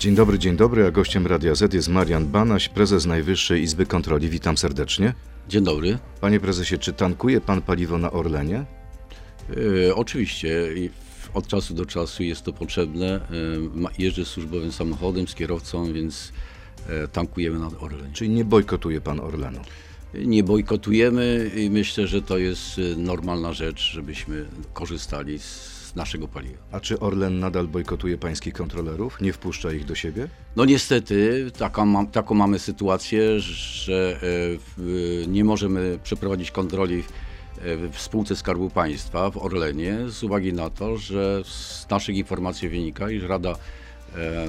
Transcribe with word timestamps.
Dzień 0.00 0.14
dobry, 0.14 0.38
dzień 0.38 0.56
dobry, 0.56 0.86
a 0.86 0.90
gościem 0.90 1.26
Radia 1.26 1.54
Z 1.54 1.74
jest 1.74 1.88
Marian 1.88 2.26
Banaś, 2.26 2.68
prezes 2.68 3.06
Najwyższej 3.06 3.62
Izby 3.62 3.86
Kontroli. 3.86 4.28
Witam 4.28 4.56
serdecznie. 4.56 5.14
Dzień 5.48 5.64
dobry. 5.64 5.98
Panie 6.20 6.40
prezesie, 6.40 6.78
czy 6.78 6.92
tankuje 6.92 7.40
pan 7.40 7.62
paliwo 7.62 7.98
na 7.98 8.10
Orlenie? 8.10 8.64
E, 9.86 9.94
oczywiście 9.94 10.68
od 11.34 11.46
czasu 11.46 11.74
do 11.74 11.86
czasu 11.86 12.22
jest 12.22 12.42
to 12.42 12.52
potrzebne. 12.52 13.14
E, 13.14 13.20
jeżdżę 13.98 14.24
służbowym 14.24 14.72
samochodem 14.72 15.28
z 15.28 15.34
kierowcą, 15.34 15.92
więc 15.92 16.32
e, 16.88 17.08
tankujemy 17.08 17.58
na 17.58 17.70
Orlenie. 17.80 18.12
Czyli 18.12 18.30
nie 18.30 18.44
bojkotuje 18.44 19.00
pan 19.00 19.20
Orlenu? 19.20 19.60
Nie 20.14 20.44
bojkotujemy 20.44 21.50
i 21.56 21.70
myślę, 21.70 22.06
że 22.06 22.22
to 22.22 22.38
jest 22.38 22.80
normalna 22.96 23.52
rzecz, 23.52 23.92
żebyśmy 23.92 24.46
korzystali 24.72 25.38
z 25.38 25.79
naszego 25.94 26.28
paliwa. 26.28 26.58
A 26.72 26.80
czy 26.80 27.00
Orlen 27.00 27.40
nadal 27.40 27.68
bojkotuje 27.68 28.18
pańskich 28.18 28.54
kontrolerów? 28.54 29.20
Nie 29.20 29.32
wpuszcza 29.32 29.72
ich 29.72 29.84
do 29.84 29.94
siebie? 29.94 30.28
No 30.56 30.64
niestety 30.64 31.46
taką, 31.58 32.06
taką 32.06 32.34
mamy 32.34 32.58
sytuację, 32.58 33.40
że 33.40 34.20
e, 34.22 35.26
nie 35.26 35.44
możemy 35.44 35.98
przeprowadzić 36.02 36.50
kontroli 36.50 37.02
w, 37.02 37.08
e, 37.62 37.88
w 37.88 38.00
spółce 38.00 38.36
Skarbu 38.36 38.70
Państwa 38.70 39.30
w 39.30 39.36
Orlenie 39.36 39.98
z 40.08 40.22
uwagi 40.22 40.52
na 40.52 40.70
to, 40.70 40.96
że 40.96 41.42
z 41.44 41.86
naszych 41.90 42.16
informacji 42.16 42.68
wynika, 42.68 43.10
iż 43.10 43.22
Rada 43.22 43.56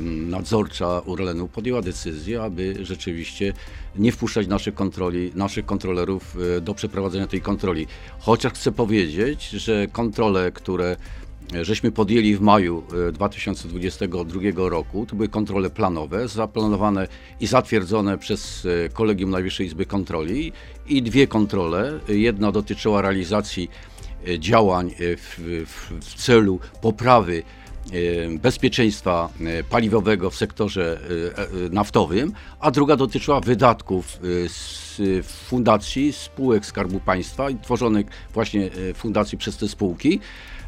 Nadzorcza 0.01 1.05
Orlenu 1.05 1.47
podjęła 1.47 1.81
decyzję, 1.81 2.41
aby 2.43 2.85
rzeczywiście 2.85 3.53
nie 3.95 4.11
wpuszczać 4.11 4.47
naszych 4.47 4.73
kontroli, 4.73 5.31
naszych 5.35 5.65
kontrolerów 5.65 6.37
e, 6.57 6.61
do 6.61 6.73
przeprowadzenia 6.73 7.27
tej 7.27 7.41
kontroli. 7.41 7.87
Chociaż 8.19 8.53
chcę 8.53 8.71
powiedzieć, 8.71 9.49
że 9.49 9.87
kontrole, 9.87 10.51
które 10.51 10.97
żeśmy 11.61 11.91
podjęli 11.91 12.35
w 12.35 12.41
maju 12.41 12.83
e, 13.09 13.11
2022 13.11 14.41
roku. 14.55 15.05
To 15.05 15.15
były 15.15 15.29
kontrole 15.29 15.69
planowe, 15.69 16.27
zaplanowane 16.27 17.07
i 17.39 17.47
zatwierdzone 17.47 18.17
przez 18.17 18.67
e, 18.85 18.89
Kolegium 18.89 19.29
Najwyższej 19.29 19.67
Izby 19.67 19.85
Kontroli 19.85 20.53
i 20.87 21.01
dwie 21.01 21.27
kontrole. 21.27 21.99
Jedna 22.07 22.51
dotyczyła 22.51 23.01
realizacji 23.01 23.69
e, 24.27 24.39
działań 24.39 24.87
e, 24.87 24.91
w, 25.17 25.39
w, 25.65 26.05
w 26.05 26.13
celu 26.15 26.59
poprawy 26.81 27.43
e, 27.91 28.37
bezpieczeństwa 28.37 29.29
e, 29.41 29.63
paliwowego 29.63 30.29
w 30.29 30.35
sektorze 30.35 30.99
e, 30.99 31.65
e, 31.65 31.69
naftowym, 31.69 32.33
a 32.59 32.71
druga 32.71 32.95
dotyczyła 32.95 33.39
wydatków 33.39 34.05
e, 34.45 34.49
z 34.49 35.01
fundacji, 35.23 36.13
spółek 36.13 36.65
Skarbu 36.65 36.99
Państwa 36.99 37.49
i 37.49 37.55
tworzonych 37.55 38.05
właśnie 38.33 38.69
e, 38.89 38.93
fundacji 38.93 39.37
przez 39.37 39.57
te 39.57 39.67
spółki. 39.67 40.19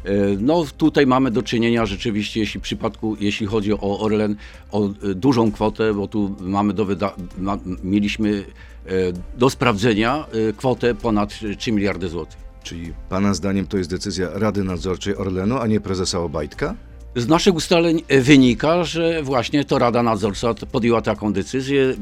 E, 0.04 0.08
No 0.40 0.64
tutaj 0.76 1.06
mamy 1.06 1.30
do 1.30 1.42
czynienia 1.42 1.86
rzeczywiście, 1.86 2.40
jeśli 2.40 2.60
przypadku, 2.60 3.16
jeśli 3.20 3.46
chodzi 3.46 3.72
o 3.72 4.00
Orlen, 4.00 4.36
o 4.72 4.86
e, 4.88 5.14
dużą 5.14 5.52
kwotę, 5.52 5.94
bo 5.94 6.08
tu 6.08 6.36
mamy 6.40 6.72
do 6.72 6.84
wyda- 6.86 7.14
ma, 7.38 7.58
mieliśmy 7.84 8.44
e, 8.86 8.90
do 9.38 9.50
sprawdzenia 9.50 10.26
kwotę 10.56 10.94
ponad 10.94 11.34
3 11.58 11.72
miliardy 11.72 12.08
złotych. 12.08 12.44
Czyli 12.62 12.92
pana 13.08 13.34
zdaniem 13.34 13.66
to 13.66 13.76
jest 13.78 13.90
decyzja 13.90 14.28
Rady 14.32 14.64
Nadzorczej 14.64 15.16
Orlenu, 15.16 15.58
a 15.58 15.66
nie 15.66 15.80
prezesa 15.80 16.20
Obajtka? 16.20 16.74
Z 17.16 17.28
naszych 17.28 17.54
ustaleń 17.54 18.02
e, 18.08 18.20
wynika, 18.20 18.84
że 18.84 19.22
właśnie 19.22 19.64
to 19.64 19.78
Rada 19.78 20.02
Nadzorcza 20.02 20.54
podjęła 20.54 21.02
taką 21.02 21.32
decyzję. 21.32 21.94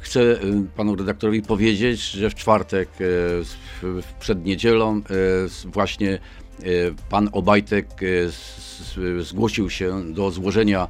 Chcę 0.00 0.20
e, 0.20 0.36
panu 0.76 0.96
redaktorowi 0.96 1.42
powiedzieć, 1.42 2.10
że 2.10 2.30
w 2.30 2.34
czwartek, 2.34 2.88
e, 3.00 3.04
przed 4.20 4.44
niedzielą, 4.44 5.02
właśnie 5.64 6.18
pan 7.10 7.28
Obajtek 7.32 7.86
zgłosił 9.20 9.70
się 9.70 10.12
do 10.12 10.30
złożenia 10.30 10.88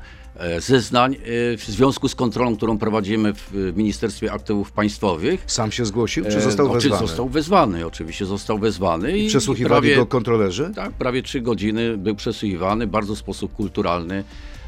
zeznań 0.59 1.15
e, 1.15 1.19
w 1.57 1.65
związku 1.65 2.09
z 2.09 2.15
kontrolą, 2.15 2.57
którą 2.57 2.79
prowadzimy 2.79 3.33
w 3.35 3.73
Ministerstwie 3.77 4.33
Aktywów 4.33 4.73
Państwowych. 4.73 5.45
Sam 5.47 5.73
się 5.73 5.85
zgłosił, 5.87 6.25
czy 6.25 6.37
E, 6.37 6.41
został 6.41 6.73
wezwany? 6.73 7.07
Został 7.07 7.29
wezwany, 7.29 7.87
oczywiście 7.87 8.27
został 8.27 8.59
wezwany. 8.59 9.19
I 9.19 9.29
przesłuchiwali 9.29 9.71
prawie- 9.81 9.97
go 9.97 10.07
kontrolerzy? 10.07 10.73
tak, 10.75 10.93
prawie 10.93 11.23
trzy 11.23 11.41
godziny 11.41 11.97
był 11.99 12.15
przesłuchiwany, 12.15 12.87
bardzo 12.87 13.15
w 13.15 13.19
sposób 13.19 13.53
kulturalny. 13.53 14.25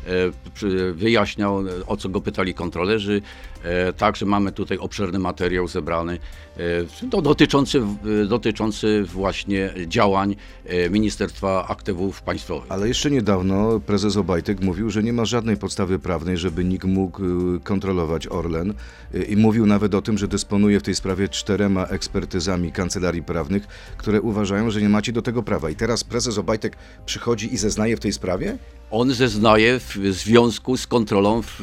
e, 0.06 0.92
Wyjaśniał, 0.92 1.68
e, 1.68 1.86
o 1.86 1.96
co 1.96 2.08
go 2.08 2.20
pytali 2.20 2.54
kontrolerzy. 2.54 3.22
E, 3.64 3.92
Także 3.92 4.26
mamy 4.26 4.52
tutaj 4.52 4.78
obszerny 4.78 5.18
materiał 5.18 5.68
zebrany, 5.68 6.18
to 7.10 7.22
dotyczący, 7.22 7.82
dotyczący 8.28 9.04
właśnie 9.04 9.70
działań 9.86 10.36
e, 10.64 10.90
Ministerstwa 10.90 11.68
Aktywów 11.68 12.22
Państwowych. 12.22 12.72
Ale 12.72 12.88
jeszcze 12.88 13.10
niedawno 13.10 13.80
prezes 13.80 14.16
Obajtek 14.16 14.60
mówił, 14.60 14.90
że 14.90 15.02
nie 15.02 15.12
ma 15.12 15.24
żadnej 15.24 15.56
podstawy 15.56 15.98
prawnej, 15.98 16.36
żeby 16.36 16.64
nikt 16.64 16.84
mógł 16.84 17.24
y, 17.56 17.60
kontrolować 17.60 18.26
Orlen 18.26 18.74
y, 19.14 19.22
i 19.22 19.36
mówił 19.36 19.66
nawet 19.66 19.94
o 19.94 20.02
tym, 20.02 20.18
że 20.18 20.28
dysponuje 20.28 20.80
w 20.80 20.82
tej 20.82 20.94
sprawie 20.94 21.28
czterema 21.28 21.86
ekspertyzami 21.86 22.72
kancelarii 22.72 23.22
prawnych, 23.22 23.66
które 23.96 24.20
uważają, 24.20 24.70
że 24.70 24.80
nie 24.80 24.88
macie 24.88 25.12
do 25.12 25.22
tego 25.22 25.42
prawa. 25.42 25.70
I 25.70 25.76
teraz 25.76 26.04
prezes 26.04 26.38
Obajtek 26.38 26.76
przychodzi 27.06 27.54
i 27.54 27.56
zeznaje 27.56 27.96
w 27.96 28.00
tej 28.00 28.12
sprawie? 28.12 28.58
On 28.90 29.14
zeznaje 29.14 29.80
w 29.80 29.96
związku 30.10 30.76
z 30.76 30.86
kontrolą 30.86 31.42
w, 31.42 31.56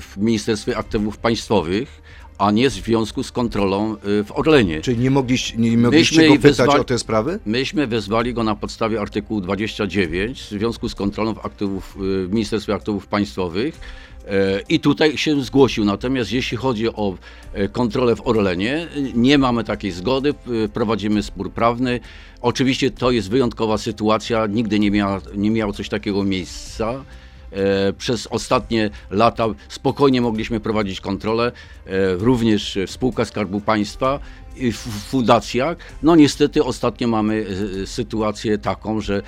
w 0.00 0.16
Ministerstwie 0.16 0.76
Aktywów 0.76 1.18
Państwowych, 1.22 2.02
a 2.40 2.50
nie 2.50 2.70
w 2.70 2.72
związku 2.72 3.22
z 3.22 3.32
kontrolą 3.32 3.92
e, 3.92 4.24
w 4.24 4.32
Orlenie. 4.32 4.80
Czyli 4.80 4.98
nie 4.98 5.10
mogliście, 5.10 5.56
nie 5.56 5.78
mogliście 5.78 6.20
Myśmy 6.20 6.36
go 6.36 6.42
pytać 6.42 6.68
o 6.70 6.84
te 6.84 6.98
sprawy? 6.98 7.38
Myśmy 7.46 7.86
wezwali 7.86 8.34
go 8.34 8.44
na 8.44 8.56
podstawie 8.56 9.00
artykułu 9.00 9.40
29 9.40 10.40
w 10.42 10.48
związku 10.48 10.88
z 10.88 10.94
kontrolą 10.94 11.34
w, 11.34 11.46
aktywów, 11.46 11.96
y, 11.96 12.26
w 12.26 12.32
Ministerstwie 12.32 12.74
Aktywów 12.74 13.06
Państwowych 13.06 13.80
e, 14.26 14.60
i 14.68 14.80
tutaj 14.80 15.18
się 15.18 15.42
zgłosił. 15.42 15.84
Natomiast 15.84 16.32
jeśli 16.32 16.56
chodzi 16.56 16.88
o 16.88 17.16
e, 17.52 17.68
kontrolę 17.68 18.16
w 18.16 18.26
Orlenie, 18.26 18.88
y, 18.96 19.12
nie 19.14 19.38
mamy 19.38 19.64
takiej 19.64 19.90
zgody, 19.90 20.34
y, 20.64 20.68
prowadzimy 20.68 21.22
spór 21.22 21.52
prawny. 21.52 22.00
Oczywiście 22.42 22.90
to 22.90 23.10
jest 23.10 23.30
wyjątkowa 23.30 23.78
sytuacja, 23.78 24.46
nigdy 24.46 24.78
nie, 24.78 24.90
miała, 24.90 25.20
nie 25.34 25.50
miało 25.50 25.72
coś 25.72 25.88
takiego 25.88 26.24
miejsca. 26.24 27.04
E, 27.52 27.92
Przez 27.92 28.26
ostatnie 28.26 28.90
lata 29.10 29.46
spokojnie 29.68 30.20
mogliśmy 30.20 30.60
prowadzić 30.60 31.00
kontrolę, 31.00 31.52
e, 31.86 32.14
również 32.14 32.78
w 32.86 32.90
spółkach 32.90 33.28
Skarbu 33.28 33.60
Państwa 33.60 34.18
i 34.56 34.72
w 34.72 34.76
fundacjach. 34.78 35.76
No 36.02 36.16
niestety 36.16 36.64
ostatnio 36.64 37.08
mamy 37.08 37.46
e, 37.82 37.86
sytuację 37.86 38.58
taką, 38.58 39.00
że 39.00 39.22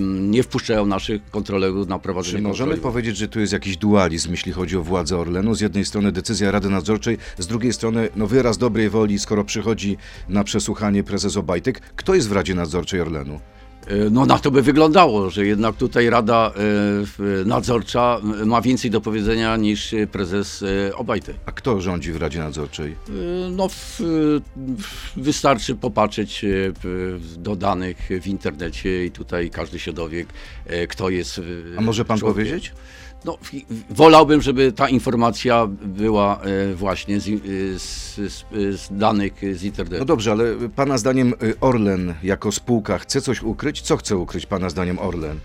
nie 0.00 0.42
wpuszczają 0.42 0.86
naszych 0.86 1.30
kontrolerów 1.30 1.88
na 1.88 1.98
prowadzenie 1.98 2.36
Czy 2.36 2.42
możemy 2.42 2.70
kontroli. 2.72 2.92
powiedzieć, 2.92 3.16
że 3.16 3.28
tu 3.28 3.40
jest 3.40 3.52
jakiś 3.52 3.76
dualizm, 3.76 4.30
jeśli 4.30 4.52
chodzi 4.52 4.76
o 4.76 4.82
władzę 4.82 5.18
Orlenu? 5.18 5.54
Z 5.54 5.60
jednej 5.60 5.84
strony 5.84 6.12
decyzja 6.12 6.50
Rady 6.50 6.68
Nadzorczej, 6.70 7.18
z 7.38 7.46
drugiej 7.46 7.72
strony 7.72 8.08
no, 8.16 8.26
wyraz 8.26 8.58
dobrej 8.58 8.90
woli, 8.90 9.18
skoro 9.18 9.44
przychodzi 9.44 9.96
na 10.28 10.44
przesłuchanie 10.44 11.04
prezes 11.04 11.36
Obajtek. 11.36 11.80
Kto 11.80 12.14
jest 12.14 12.28
w 12.28 12.32
Radzie 12.32 12.54
Nadzorczej 12.54 13.00
Orlenu? 13.00 13.40
E, 13.88 14.10
No 14.10 14.26
na 14.26 14.38
to 14.38 14.50
by 14.50 14.62
wyglądało, 14.62 15.30
że 15.30 15.46
jednak 15.46 15.76
tutaj 15.76 16.10
Rada 16.10 16.52
e, 17.42 17.44
Nadzorcza 17.44 18.20
ma 18.46 18.60
więcej 18.62 18.90
do 18.90 19.00
powiedzenia 19.00 19.56
niż 19.56 19.94
prezes 20.12 20.64
e, 20.88 20.96
Obajtek. 20.96 21.36
A 21.46 21.52
kto 21.52 21.80
rządzi 21.80 22.12
w 22.12 22.16
Radzie 22.16 22.38
Nadzorczej? 22.38 22.96
No, 23.50 23.68
w, 23.68 24.00
wystarczy 25.16 25.74
popatrzeć 25.74 26.44
do 27.36 27.56
danych 27.56 28.08
w 28.22 28.26
internecie 28.26 29.04
i 29.04 29.10
tutaj 29.10 29.50
każdy 29.50 29.78
się 29.78 29.92
dowie, 29.92 30.24
y, 30.70 30.86
kto 30.86 31.10
jest. 31.10 31.40
A 31.76 31.80
może 31.80 32.04
pan 32.04 32.18
powiedzieć? 32.18 32.72
No, 33.24 33.38
wolałbym, 33.90 34.42
żeby 34.42 34.72
ta 34.72 34.88
informacja 34.88 35.66
była 35.82 36.40
y, 36.70 36.74
właśnie 36.74 37.20
z, 37.20 37.24
z, 37.82 38.14
z, 38.16 38.44
z 38.80 38.88
danych 38.90 39.32
z 39.52 39.62
internetu. 39.62 39.98
No 39.98 40.04
dobrze, 40.04 40.32
ale 40.32 40.54
pana 40.76 40.98
zdaniem 40.98 41.34
y, 41.42 41.60
Orlen 41.60 42.14
jako 42.22 42.52
spółka 42.52 42.98
chce 42.98 43.20
coś 43.20 43.42
ukryć? 43.42 43.80
Co 43.80 43.96
chce 43.96 44.16
ukryć 44.16 44.46
pana 44.46 44.70
zdaniem 44.70 44.98
Orlen? 44.98 45.40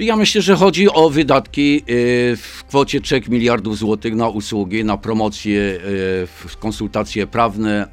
Ja 0.00 0.16
myślę, 0.16 0.42
że 0.42 0.56
chodzi 0.56 0.88
o 0.90 1.10
wydatki 1.10 1.76
y, 1.90 2.36
w 2.36 2.64
kwocie 2.68 3.00
3 3.00 3.22
miliardów 3.28 3.78
złotych 3.78 4.14
na 4.14 4.28
usługi, 4.28 4.84
na 4.84 4.96
promocje, 4.96 5.60
y, 5.60 6.58
konsultacje 6.60 7.26
prawne, 7.26 7.88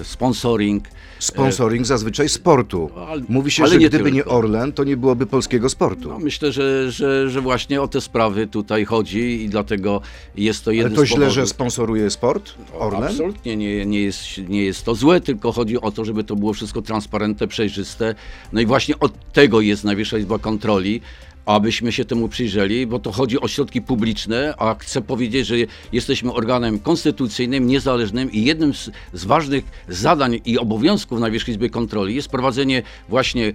y, 0.00 0.04
sponsoring. 0.04 0.84
Sponsoring 1.18 1.86
zazwyczaj 1.86 2.28
sportu. 2.28 2.90
ale- 3.08 3.22
Mówi 3.28 3.50
się, 3.50 3.62
ale 3.62 3.72
że 3.72 3.78
nie 3.78 3.88
gdyby 3.88 4.12
nie 4.12 4.20
tylko. 4.22 4.36
Orlen, 4.36 4.72
to 4.72 4.84
nie 4.84 4.96
byłoby 4.96 5.26
polskiego 5.26 5.68
sportu. 5.68 6.08
No, 6.08 6.18
myślę, 6.18 6.52
że, 6.52 6.92
że, 6.92 7.30
że 7.30 7.40
właśnie 7.40 7.82
o 7.82 7.88
te 7.88 8.00
sprawy 8.00 8.46
tutaj 8.46 8.84
chodzi 8.84 9.42
i 9.44 9.48
dlatego 9.48 10.00
jest 10.36 10.64
to 10.64 10.70
ale 10.70 10.76
jeden 10.76 10.94
to 10.94 11.04
z 11.06 11.08
źle, 11.08 11.30
że 11.30 11.46
sponsoruje 11.46 12.10
sport? 12.10 12.54
Orlen? 12.78 13.04
Absolutnie 13.04 13.56
nie, 13.56 13.86
nie, 13.86 14.02
jest, 14.02 14.38
nie 14.48 14.64
jest 14.64 14.84
to 14.84 14.94
złe, 14.94 15.20
tylko 15.20 15.52
chodzi 15.52 15.80
o 15.80 15.90
to, 15.90 16.04
żeby 16.04 16.24
to 16.24 16.36
było 16.36 16.52
wszystko 16.52 16.82
transparentne, 16.82 17.48
przejrzyste. 17.48 18.14
No 18.52 18.60
i 18.60 18.66
właśnie 18.66 18.98
od 18.98 19.32
tego 19.32 19.60
jest 19.60 19.84
Najwyższa 19.84 20.18
Izba 20.18 20.38
Kontroli, 20.38 21.00
abyśmy 21.46 21.92
się 21.92 22.04
temu 22.04 22.28
przyjrzeli, 22.28 22.86
bo 22.86 22.98
to 22.98 23.12
chodzi 23.12 23.40
o 23.40 23.48
środki 23.48 23.82
publiczne, 23.82 24.54
a 24.58 24.74
chcę 24.74 25.02
powiedzieć, 25.02 25.46
że 25.46 25.54
jesteśmy 25.92 26.32
organem 26.32 26.78
konstytucyjnym, 26.78 27.66
niezależnym 27.66 28.32
i 28.32 28.44
jednym 28.44 28.74
z, 28.74 28.90
z 29.12 29.24
ważnych 29.24 29.64
zadań 29.88 30.40
i 30.44 30.58
obowiązków 30.58 31.20
Najwyższej 31.20 31.52
Izby 31.54 31.70
Kontroli 31.70 32.14
jest 32.14 32.28
prowadzenie 32.28 32.82
właśnie 33.08 33.52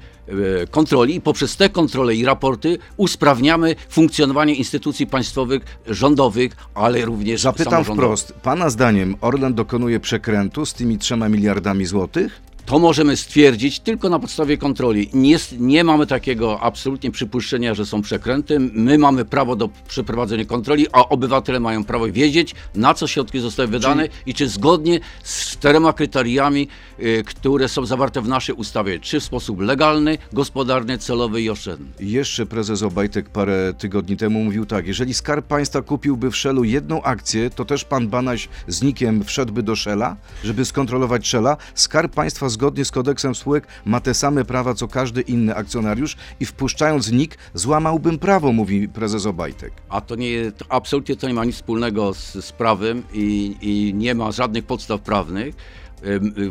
e, 0.61 0.67
kontroli 0.67 1.15
i 1.15 1.21
poprzez 1.21 1.57
te 1.57 1.69
kontrole 1.69 2.15
i 2.15 2.25
raporty 2.25 2.77
usprawniamy 2.97 3.75
funkcjonowanie 3.89 4.55
instytucji 4.55 5.07
państwowych, 5.07 5.79
rządowych, 5.87 6.51
ale 6.73 7.05
również 7.05 7.41
Zapytam 7.41 7.83
wprost, 7.83 8.33
pana 8.33 8.69
zdaniem 8.69 9.15
Orlen 9.21 9.53
dokonuje 9.53 9.99
przekrętu 9.99 10.65
z 10.65 10.73
tymi 10.73 10.97
trzema 10.97 11.29
miliardami 11.29 11.85
złotych? 11.85 12.41
To 12.67 12.79
możemy 12.79 13.17
stwierdzić 13.17 13.79
tylko 13.79 14.09
na 14.09 14.19
podstawie 14.19 14.57
kontroli. 14.57 15.09
Nie, 15.13 15.37
nie 15.59 15.83
mamy 15.83 16.07
takiego 16.07 16.59
absolutnie 16.61 17.11
przypuszczenia, 17.11 17.73
że 17.73 17.85
są 17.85 18.01
przekręty. 18.01 18.59
My 18.59 18.97
mamy 18.97 19.25
prawo 19.25 19.55
do 19.55 19.69
przeprowadzenia 19.87 20.45
kontroli, 20.45 20.87
a 20.91 21.09
obywatele 21.09 21.59
mają 21.59 21.83
prawo 21.83 22.11
wiedzieć, 22.11 22.55
na 22.75 22.93
co 22.93 23.07
środki 23.07 23.39
zostały 23.39 23.67
wydane 23.67 24.07
i 24.25 24.33
czy 24.33 24.47
zgodnie 24.47 24.99
z 25.23 25.49
czterema 25.49 25.93
kryteriami, 25.93 26.67
y, 26.99 27.23
które 27.25 27.67
są 27.67 27.85
zawarte 27.85 28.21
w 28.21 28.27
naszej 28.27 28.55
ustawie, 28.55 28.99
czy 28.99 29.19
w 29.19 29.23
sposób 29.23 29.61
legalny, 29.61 30.17
gospodarny, 30.33 30.97
celowy 30.97 31.41
i 31.41 31.49
oszczędny. 31.49 31.87
Jeszcze 31.99 32.45
prezes 32.45 32.83
Obajtek 32.83 33.29
parę 33.29 33.73
tygodni 33.77 34.17
temu 34.17 34.43
mówił 34.43 34.65
tak, 34.65 34.87
jeżeli 34.87 35.13
Skarb 35.13 35.47
Państwa 35.47 35.81
kupiłby 35.81 36.31
w 36.31 36.35
Shellu 36.35 36.63
jedną 36.63 37.03
akcję, 37.03 37.49
to 37.49 37.65
też 37.65 37.83
pan 37.83 38.07
Banaś 38.07 38.49
z 38.67 38.81
Nikiem 38.81 39.23
wszedłby 39.23 39.63
do 39.63 39.75
Shella, 39.75 40.15
żeby 40.43 40.65
skontrolować 40.65 41.27
Shella. 41.27 41.57
Skarb 41.75 42.13
Państwa 42.13 42.49
zgodnie 42.57 42.85
z 42.85 42.91
kodeksem 42.91 43.35
spółek 43.35 43.67
ma 43.85 43.99
te 43.99 44.13
same 44.13 44.45
prawa 44.45 44.73
co 44.73 44.87
każdy 44.87 45.21
inny 45.21 45.55
akcjonariusz 45.55 46.17
i 46.39 46.45
wpuszczając 46.45 47.11
NIK 47.11 47.37
złamałbym 47.53 48.19
prawo, 48.19 48.51
mówi 48.51 48.89
prezes 48.89 49.25
Obajtek. 49.25 49.73
A 49.89 50.01
to 50.01 50.15
nie, 50.15 50.51
to 50.51 50.65
absolutnie 50.69 51.15
to 51.15 51.27
nie 51.27 51.33
ma 51.33 51.45
nic 51.45 51.55
wspólnego 51.55 52.13
z, 52.13 52.45
z 52.45 52.51
prawem 52.51 53.03
i, 53.13 53.55
i 53.61 53.93
nie 53.93 54.15
ma 54.15 54.31
żadnych 54.31 54.65
podstaw 54.65 55.01
prawnych. 55.01 55.55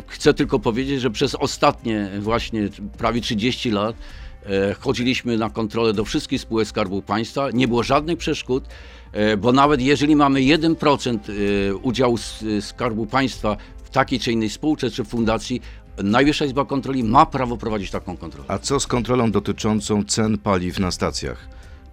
Chcę 0.07 0.33
tylko 0.33 0.59
powiedzieć, 0.59 1.01
że 1.01 1.09
przez 1.11 1.35
ostatnie 1.35 2.09
właśnie 2.19 2.69
prawie 2.97 3.21
30 3.21 3.71
lat 3.71 3.95
e, 4.45 4.73
chodziliśmy 4.73 5.37
na 5.37 5.49
kontrolę 5.49 5.93
do 5.93 6.05
wszystkich 6.05 6.41
spółek 6.41 6.67
Skarbu 6.67 7.01
Państwa. 7.01 7.51
Nie 7.51 7.67
było 7.67 7.83
żadnych 7.83 8.17
przeszkód, 8.17 8.63
e, 9.11 9.37
bo 9.37 9.51
nawet 9.51 9.81
jeżeli 9.81 10.15
mamy 10.15 10.39
1% 10.39 11.17
e, 11.17 11.75
udziału 11.75 12.17
Skarbu 12.61 13.05
Państwa 13.05 13.57
w 13.83 13.89
takiej 13.89 14.19
czy 14.19 14.31
innej 14.31 14.49
spółce 14.49 14.91
czy 14.91 15.03
fundacji, 15.03 15.61
Najwyższa 16.03 16.45
Izba 16.45 16.65
Kontroli 16.65 17.03
ma 17.03 17.25
prawo 17.25 17.57
prowadzić 17.57 17.91
taką 17.91 18.17
kontrolę. 18.17 18.45
A 18.47 18.57
co 18.57 18.79
z 18.79 18.87
kontrolą 18.87 19.31
dotyczącą 19.31 20.03
cen 20.03 20.37
paliw 20.37 20.79
na 20.79 20.91
stacjach? 20.91 21.47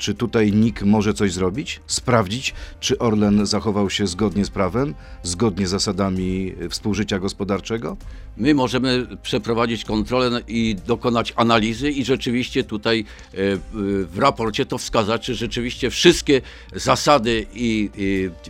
Czy 0.04 0.14
tutaj 0.14 0.52
NIK 0.52 0.82
może 0.82 1.14
coś 1.14 1.32
zrobić? 1.32 1.80
Sprawdzić, 1.86 2.54
czy 2.80 2.98
Orlen 2.98 3.46
zachował 3.46 3.90
się 3.90 4.06
zgodnie 4.06 4.44
z 4.44 4.50
prawem, 4.50 4.94
zgodnie 5.22 5.66
z 5.66 5.70
zasadami 5.70 6.54
współżycia 6.70 7.18
gospodarczego? 7.18 7.96
My 8.36 8.54
możemy 8.54 9.06
przeprowadzić 9.22 9.84
kontrolę 9.84 10.40
i 10.48 10.76
dokonać 10.86 11.32
analizy 11.36 11.90
i 11.90 12.04
rzeczywiście 12.04 12.64
tutaj 12.64 13.04
e, 13.34 13.36
e, 13.36 13.58
w 14.04 14.18
raporcie 14.18 14.66
to 14.66 14.78
wskazać, 14.78 15.22
czy 15.22 15.34
rzeczywiście 15.34 15.90
wszystkie 15.90 16.40
zasady 16.74 17.46
i, 17.54 17.90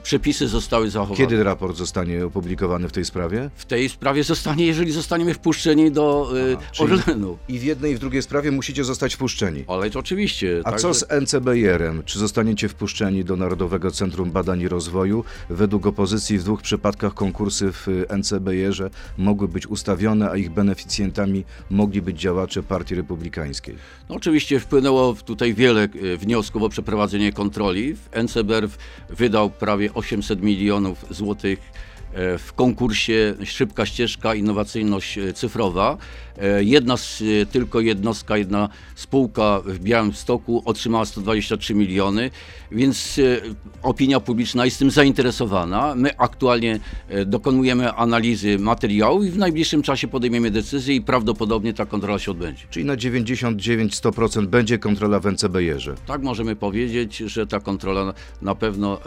przepisy 0.02 0.48
zostały 0.48 0.90
zachowane. 0.90 1.16
Kiedy 1.16 1.44
raport 1.44 1.76
zostanie 1.76 2.26
opublikowany 2.26 2.88
w 2.88 2.92
tej 2.92 3.04
sprawie? 3.04 3.50
W 3.56 3.64
tej 3.64 3.88
sprawie 3.88 4.24
zostanie, 4.24 4.66
jeżeli 4.66 4.92
zostaniemy 4.92 5.34
wpuszczeni 5.34 5.90
do 5.90 6.32
e, 6.52 6.56
Aha, 6.56 6.84
Orlenu. 6.84 7.38
I 7.48 7.58
w 7.58 7.64
jednej 7.64 7.92
i 7.92 7.96
w 7.96 7.98
drugiej 7.98 8.22
sprawie 8.22 8.50
musicie 8.50 8.84
zostać 8.84 9.14
wpuszczeni. 9.14 9.64
Ale 9.66 9.90
to 9.90 9.98
oczywiście. 9.98 10.60
A 10.64 10.70
także- 10.70 10.82
co 10.82 10.94
z 10.94 11.04
NCBR-em? 11.44 12.02
Czy 12.04 12.18
zostaniecie 12.18 12.68
wpuszczeni 12.68 13.24
do 13.24 13.36
Narodowego 13.36 13.90
Centrum 13.90 14.30
Badań 14.30 14.60
i 14.60 14.68
Rozwoju? 14.68 15.24
Według 15.50 15.86
opozycji 15.86 16.38
w 16.38 16.42
dwóch 16.42 16.62
przypadkach 16.62 17.14
konkursy 17.14 17.72
w 17.72 17.86
NCBR-ze 18.08 18.90
mogły 19.18 19.48
być 19.48 19.66
ustawione, 19.66 20.30
a 20.30 20.36
ich 20.36 20.50
beneficjentami 20.50 21.44
mogli 21.70 22.02
być 22.02 22.20
działacze 22.20 22.62
Partii 22.62 22.94
Republikańskiej. 22.94 23.76
No, 24.08 24.14
oczywiście 24.14 24.60
wpłynęło 24.60 25.14
tutaj 25.24 25.54
wiele 25.54 25.82
e, 25.82 26.16
wniosków 26.16 26.62
o 26.62 26.68
przeprowadzenie 26.68 27.32
kontroli. 27.32 27.96
NCBR 28.22 28.68
wydał 29.10 29.50
prawie 29.50 29.94
800 29.94 30.42
milionów 30.42 31.06
złotych 31.10 31.58
w 32.38 32.52
konkursie 32.56 33.34
Szybka 33.44 33.86
Ścieżka 33.86 34.34
Innowacyjność 34.34 35.18
e, 35.18 35.32
Cyfrowa. 35.32 35.96
E, 36.38 36.64
Jedna 36.64 36.96
z, 36.96 37.22
e, 37.42 37.46
tylko 37.46 37.80
jednostka, 37.80 38.36
jedna 38.36 38.68
spółka 38.94 39.60
w 39.64 39.78
Białymstoku 39.78 40.62
otrzymała 40.64 41.04
123 41.04 41.74
miliony, 41.74 42.30
więc 42.72 43.18
e, 43.18 43.22
opinia 43.82 44.20
publiczna 44.20 44.64
jest 44.64 44.78
tym 44.78 44.90
zainteresowana. 44.90 45.94
My 45.94 46.16
aktualnie 46.18 46.80
e, 47.08 47.24
dokonujemy 47.24 47.92
analizy 47.92 48.58
materiału 48.58 49.24
i 49.24 49.30
w 49.30 49.38
najbliższym 49.38 49.82
czasie 49.82 50.08
podejmiemy 50.08 50.50
decyzję 50.50 50.94
i 50.94 51.00
prawdopodobnie 51.02 51.74
ta 51.74 51.86
kontrola 51.86 52.18
się 52.18 52.30
odbędzie. 52.30 52.64
Czyli 52.70 52.84
na 52.84 52.96
99-100% 52.96 54.46
będzie 54.46 54.78
kontrola 54.78 55.20
w 55.20 55.26
NCBR-ze. 55.26 55.94
Tak 56.06 56.22
możemy 56.22 56.56
powiedzieć, 56.56 57.16
że 57.16 57.46
ta 57.46 57.60
kontrola 57.60 58.14
na- 58.42 58.54
pewno 58.54 58.98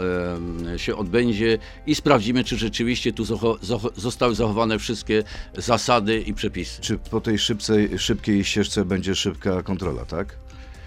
się 0.77 0.95
odbędzie 0.95 1.57
i 1.87 1.95
sprawdzimy, 1.95 2.43
czy 2.43 2.57
rzeczywiście 2.57 2.96
tu 3.13 3.23
zocho- 3.23 3.57
zocho- 3.59 3.91
zostały 3.95 4.35
zachowane 4.35 4.79
wszystkie 4.79 5.23
zasady 5.57 6.21
i 6.21 6.33
przepisy. 6.33 6.81
Czy 6.81 6.97
po 6.97 7.21
tej 7.21 7.37
szybkiej 7.97 8.43
ścieżce 8.43 8.85
będzie 8.85 9.15
szybka 9.15 9.63
kontrola, 9.63 10.05
tak? 10.05 10.35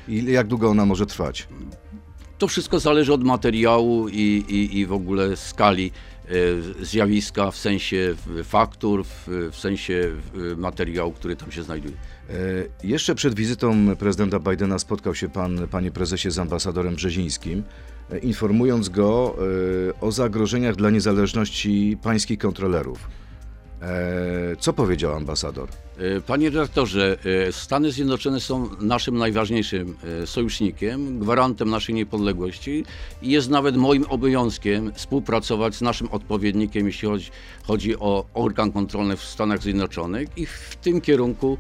I 0.08 0.24
jak 0.24 0.46
długo 0.46 0.70
ona 0.70 0.86
może 0.86 1.06
trwać? 1.06 1.48
To 2.38 2.48
wszystko 2.48 2.80
zależy 2.80 3.12
od 3.12 3.24
materiału 3.24 4.08
i, 4.08 4.44
i, 4.48 4.78
i 4.78 4.86
w 4.86 4.92
ogóle 4.92 5.36
skali 5.36 5.90
e, 6.80 6.84
zjawiska, 6.84 7.50
w 7.50 7.56
sensie 7.56 8.14
faktur, 8.44 9.04
w, 9.26 9.50
sensie 9.58 10.10
materiału, 10.56 11.12
który 11.12 11.36
tam 11.36 11.52
się 11.52 11.62
znajduje. 11.62 11.94
E, 12.30 12.34
Jeszcze 12.86 13.14
przed 13.14 13.34
wizytą 13.34 13.96
prezydenta 13.96 14.38
Bidena 14.38 14.78
spotkał 14.78 15.14
się 15.14 15.28
pan, 15.28 15.68
panie 15.68 15.90
prezesie, 15.90 16.30
z 16.30 16.38
ambasadorem 16.38 16.94
Brzezińskim, 16.94 17.62
informując 18.18 18.88
go 18.88 19.36
e, 19.96 20.00
o 20.00 20.12
zagrożeniach 20.12 20.76
dla 20.76 20.90
niezależności 20.90 21.98
pańskich 22.02 22.38
kontrolerów. 22.38 23.08
E, 23.82 24.56
Co 24.58 24.72
powiedział 24.72 25.14
ambasador? 25.14 25.68
E, 25.98 26.20
Panie 26.20 26.50
redaktorze, 26.50 27.16
Stany 27.50 27.92
Zjednoczone 27.92 28.40
są 28.40 28.68
naszym 28.80 29.18
najważniejszym 29.18 29.96
sojusznikiem, 30.24 31.18
gwarantem 31.18 31.70
naszej 31.70 31.94
niepodległości 31.94 32.84
i 33.22 33.30
jest 33.30 33.50
nawet 33.50 33.76
moim 33.76 34.04
obowiązkiem 34.08 34.92
współpracować 34.94 35.74
z 35.74 35.80
naszym 35.80 36.08
odpowiednikiem, 36.10 36.86
jeśli 36.86 37.08
chodzi, 37.08 37.30
chodzi 37.62 37.96
o 37.98 38.24
organ 38.34 38.72
kontrolny 38.72 39.16
w 39.16 39.22
Stanach 39.24 39.62
Zjednoczonych 39.62 40.28
i 40.36 40.46
w 40.46 40.76
tym 40.82 41.00
kierunku 41.00 41.58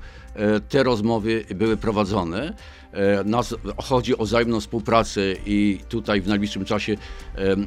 te 0.68 0.82
rozmowy 0.82 1.44
były 1.54 1.76
prowadzone. 1.76 2.54
E, 2.92 3.24
Nas, 3.24 3.54
chodzi 3.82 4.18
o 4.18 4.24
wzajemną 4.24 4.60
współpracę 4.60 5.20
i 5.46 5.80
tutaj 5.88 6.20
w 6.20 6.28
najbliższym 6.28 6.64
czasie 6.64 6.96
em, 7.34 7.66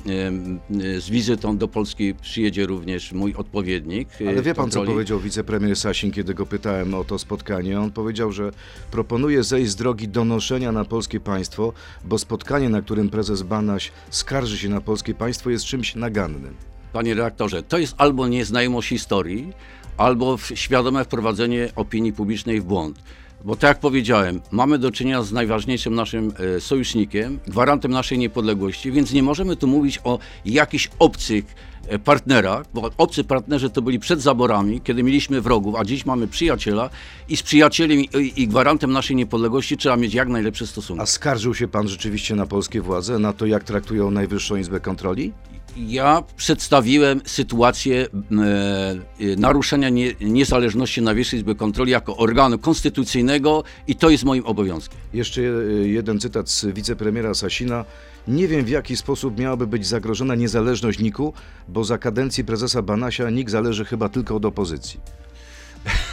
z 0.99 1.09
wizytą 1.09 1.57
do 1.57 1.67
Polski 1.67 2.15
przyjedzie 2.21 2.65
również 2.65 3.11
mój 3.11 3.33
odpowiednik. 3.33 4.09
e, 4.21 4.29
Ale 4.29 4.41
wie 4.41 4.53
pan, 4.53 4.71
co 4.71 4.83
powiedział 4.83 5.19
wicepremier 5.19 5.75
Sasin, 5.75 6.11
kiedy 6.11 6.33
go 6.33 6.45
pytałem 6.45 6.93
o 6.93 7.03
to 7.03 7.19
spotkanie? 7.19 7.79
On 7.79 7.91
powiedział, 7.91 8.31
że 8.31 8.51
proponuje 8.91 9.43
zejść 9.43 9.71
z 9.71 9.75
drogi 9.75 10.07
donoszenia 10.07 10.71
na 10.71 10.85
polskie 10.85 11.19
państwo, 11.19 11.73
bo 12.05 12.17
spotkanie, 12.17 12.69
na 12.69 12.81
którym 12.81 13.09
prezes 13.09 13.41
Banaś 13.41 13.91
skarży 14.09 14.57
się 14.57 14.69
na 14.69 14.81
polskie 14.81 15.13
państwo, 15.13 15.49
jest 15.49 15.65
czymś 15.65 15.95
nagannym. 15.95 16.53
Panie 16.93 17.13
redaktorze, 17.13 17.63
to 17.63 17.77
jest 17.77 17.95
albo 17.97 18.27
nieznajomość 18.27 18.89
historii, 18.89 19.53
albo 19.97 20.37
świadome 20.53 21.03
wprowadzenie 21.05 21.69
opinii 21.75 22.13
publicznej 22.13 22.61
w 22.61 22.63
błąd. 22.65 22.99
Bo 23.45 23.55
tak 23.55 23.67
jak 23.67 23.79
powiedziałem, 23.79 24.41
mamy 24.51 24.79
do 24.79 24.91
czynienia 24.91 25.23
z 25.23 25.31
najważniejszym 25.31 25.95
naszym 25.95 26.33
e, 26.57 26.59
sojusznikiem, 26.59 27.39
gwarantem 27.47 27.91
naszej 27.91 28.17
niepodległości, 28.17 28.91
więc 28.91 29.13
nie 29.13 29.23
możemy 29.23 29.55
tu 29.55 29.67
mówić 29.67 29.99
o 30.03 30.19
jakichś 30.45 30.89
obcych 30.99 31.45
e, 31.87 31.99
partnerach, 31.99 32.65
bo 32.73 32.89
obcy 32.97 33.23
partnerzy 33.23 33.69
to 33.69 33.81
byli 33.81 33.99
przed 33.99 34.21
zaborami, 34.21 34.81
kiedy 34.81 35.03
mieliśmy 35.03 35.41
wrogów, 35.41 35.75
a 35.75 35.85
dziś 35.85 36.05
mamy 36.05 36.27
przyjaciela 36.27 36.89
i 37.29 37.37
z 37.37 37.43
przyjacielem 37.43 37.99
i, 37.99 38.33
i 38.35 38.47
gwarantem 38.47 38.91
naszej 38.91 39.15
niepodległości 39.15 39.77
trzeba 39.77 39.95
mieć 39.95 40.13
jak 40.13 40.27
najlepsze 40.27 40.67
stosunki. 40.67 41.01
A 41.01 41.05
skarżył 41.05 41.55
się 41.55 41.67
pan 41.67 41.87
rzeczywiście 41.87 42.35
na 42.35 42.45
polskie 42.45 42.81
władze, 42.81 43.19
na 43.19 43.33
to, 43.33 43.45
jak 43.45 43.63
traktują 43.63 44.11
Najwyższą 44.11 44.55
Izbę 44.55 44.79
Kontroli? 44.79 45.33
Ja 45.77 46.23
przedstawiłem 46.35 47.21
sytuację 47.25 48.01
e, 48.01 48.05
e, 48.05 49.35
naruszenia 49.37 49.89
nie, 49.89 50.13
niezależności 50.21 51.01
Najwyższej 51.01 51.39
Izby 51.39 51.55
Kontroli 51.55 51.91
jako 51.91 52.17
organu 52.17 52.59
konstytucyjnego 52.59 53.63
i 53.87 53.95
to 53.95 54.09
jest 54.09 54.23
moim 54.23 54.45
obowiązkiem. 54.45 54.99
Jeszcze 55.13 55.41
e, 55.41 55.45
jeden 55.87 56.19
cytat 56.19 56.49
z 56.49 56.65
wicepremiera 56.65 57.33
Sasina. 57.33 57.85
Nie 58.27 58.47
wiem, 58.47 58.65
w 58.65 58.69
jaki 58.69 58.97
sposób 58.97 59.39
miałaby 59.39 59.67
być 59.67 59.87
zagrożona 59.87 60.35
niezależność 60.35 60.99
NIK-u, 60.99 61.33
bo 61.67 61.83
za 61.83 61.97
kadencji 61.97 62.43
prezesa 62.43 62.81
Banasia 62.81 63.29
NIK 63.29 63.49
zależy 63.49 63.85
chyba 63.85 64.09
tylko 64.09 64.35
od 64.35 64.45
opozycji. 64.45 64.99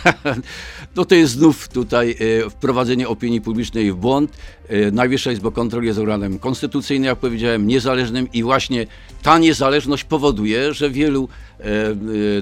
No 0.97 1.05
to 1.05 1.15
jest 1.15 1.33
znów 1.33 1.69
tutaj 1.69 2.17
e, 2.47 2.51
wprowadzenie 2.51 3.09
opinii 3.09 3.41
publicznej 3.41 3.93
w 3.93 3.97
błąd. 3.97 4.37
E, 4.69 4.91
Najwyższa 4.91 5.33
Izba 5.33 5.51
Kontroli 5.51 5.87
jest 5.87 5.99
organem 5.99 6.39
konstytucyjnym, 6.39 7.07
jak 7.07 7.19
powiedziałem, 7.19 7.67
niezależnym 7.67 8.33
i 8.33 8.43
właśnie 8.43 8.87
ta 9.23 9.39
niezależność 9.39 10.05
powoduje, 10.05 10.75
że 10.75 10.91
wielu 10.91 11.29
e, 11.61 11.65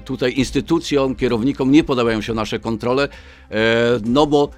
tutaj 0.00 0.34
instytucjom, 0.36 1.14
kierownikom 1.14 1.70
nie 1.70 1.84
podobają 1.84 2.20
się 2.20 2.34
nasze 2.34 2.58
kontrole, 2.58 3.08
no 4.04 4.26
bo 4.26 4.50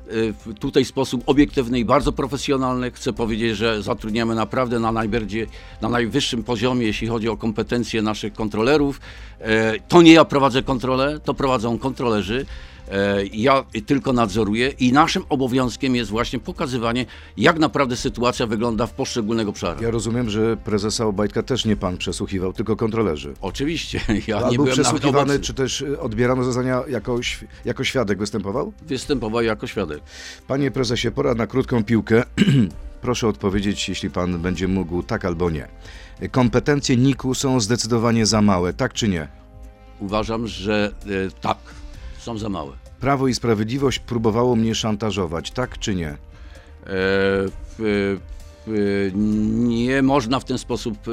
tutaj 0.60 0.84
w 0.84 0.88
sposób 0.88 1.22
obiektywny 1.26 1.78
i 1.78 1.84
bardzo 1.84 2.12
profesjonalny 2.12 2.90
chcę 2.90 3.12
powiedzieć, 3.12 3.56
że 3.56 3.82
zatrudniamy 3.82 4.34
naprawdę 4.34 4.78
na 4.78 4.92
najbardziej, 4.92 5.46
na 5.80 5.88
najwyższym 5.88 6.44
poziomie, 6.44 6.86
jeśli 6.86 7.08
chodzi 7.08 7.28
o 7.28 7.36
kompetencje 7.36 8.02
naszych 8.02 8.32
kontrolerów. 8.32 9.00
To 9.88 10.02
nie 10.02 10.12
ja 10.12 10.24
prowadzę 10.24 10.62
kontrolę, 10.62 11.20
to 11.24 11.34
prowadzą 11.34 11.78
kontrolerzy. 11.78 12.46
E, 12.90 13.24
Ja 13.32 13.64
tylko 13.86 14.12
nadzoruję 14.12 14.68
i 14.68 14.92
naszym 14.92 15.22
obowiązkiem 15.28 15.96
jest 15.96 16.10
właśnie 16.10 16.38
pokazywanie, 16.38 17.06
jak 17.36 17.58
naprawdę 17.58 17.96
sytuacja 17.96 18.46
wygląda 18.46 18.86
w 18.86 18.92
poszczególnych 18.92 19.48
obszarach. 19.48 19.80
Ja 19.80 19.90
rozumiem, 19.90 20.30
że 20.30 20.56
prezesa 20.56 21.06
Obajtka 21.06 21.42
też 21.42 21.64
nie 21.64 21.76
pan 21.76 21.96
przesłuchiwał, 21.96 22.52
tylko 22.52 22.76
kontrolerzy. 22.76 23.34
Oczywiście, 23.40 24.00
ja 24.28 24.38
A 24.38 24.50
nie 24.50 24.56
był 24.56 24.64
byłem 24.64 24.72
przesłuchiwany, 24.72 25.40
czy 25.40 25.54
też 25.54 25.84
odbierano 26.00 26.44
zeznania 26.44 26.82
jako, 26.88 27.20
jako 27.64 27.84
świadek 27.84 28.18
występował? 28.18 28.72
Występował 28.82 29.42
jako 29.42 29.66
świadek. 29.66 30.00
Panie 30.48 30.70
prezesie, 30.70 31.10
pora 31.10 31.34
na 31.34 31.46
krótką 31.46 31.84
piłkę. 31.84 32.22
Proszę 33.00 33.28
odpowiedzieć, 33.28 33.88
jeśli 33.88 34.10
pan 34.10 34.38
będzie 34.38 34.68
mógł, 34.68 35.02
tak 35.02 35.24
albo 35.24 35.50
nie. 35.50 35.68
Kompetencje 36.30 36.96
NIK-u 36.96 37.34
są 37.34 37.60
zdecydowanie 37.60 38.26
za 38.26 38.42
małe, 38.42 38.72
tak 38.72 38.92
czy 38.92 39.08
nie? 39.08 39.28
Uważam, 40.00 40.46
że 40.46 40.92
e, 41.06 41.30
tak, 41.40 41.58
są 42.20 42.38
za 42.38 42.48
małe. 42.48 42.72
Prawo 43.00 43.28
i 43.28 43.34
Sprawiedliwość 43.34 43.98
próbowało 43.98 44.56
mnie 44.56 44.74
szantażować, 44.74 45.50
tak 45.50 45.78
czy 45.78 45.94
nie? 45.94 46.08
E, 46.08 46.16
w- 46.86 48.16
w- 48.66 49.10
Nie 49.14 50.02
można 50.02 50.40
w 50.40 50.44
ten 50.44 50.58
sposób 50.58 50.98
e, 51.08 51.10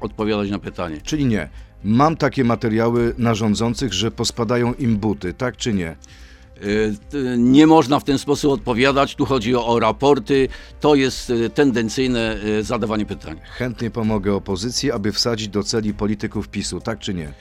odpowiadać 0.00 0.50
na 0.50 0.58
pytanie. 0.58 1.00
Czyli 1.04 1.24
nie. 1.26 1.48
Mam 1.84 2.16
takie 2.16 2.44
materiały 2.44 3.14
na 3.18 3.34
rządzących, 3.34 3.92
że 3.92 4.10
pospadają 4.10 4.74
im 4.74 4.96
buty, 4.96 5.34
tak 5.34 5.56
czy 5.56 5.72
nie? 5.74 5.88
E, 5.90 7.36
Nie 7.38 7.66
można 7.66 8.00
w 8.00 8.04
ten 8.04 8.18
sposób 8.18 8.52
odpowiadać. 8.52 9.14
Tu 9.14 9.26
chodzi 9.26 9.56
o, 9.56 9.66
o 9.66 9.80
raporty. 9.80 10.48
To 10.80 10.94
jest 10.94 11.30
e, 11.30 11.50
tendencyjne 11.50 12.36
e, 12.58 12.62
zadawanie 12.62 13.06
pytań. 13.06 13.40
Chętnie 13.58 13.90
pomogę 13.90 14.34
opozycji, 14.34 14.92
aby 14.92 15.12
wsadzić 15.12 15.48
do 15.48 15.62
celi 15.62 15.94
polityków 15.94 16.48
PiSu, 16.48 16.80
tak 16.80 16.98
czy 16.98 17.14
nie? 17.14 17.32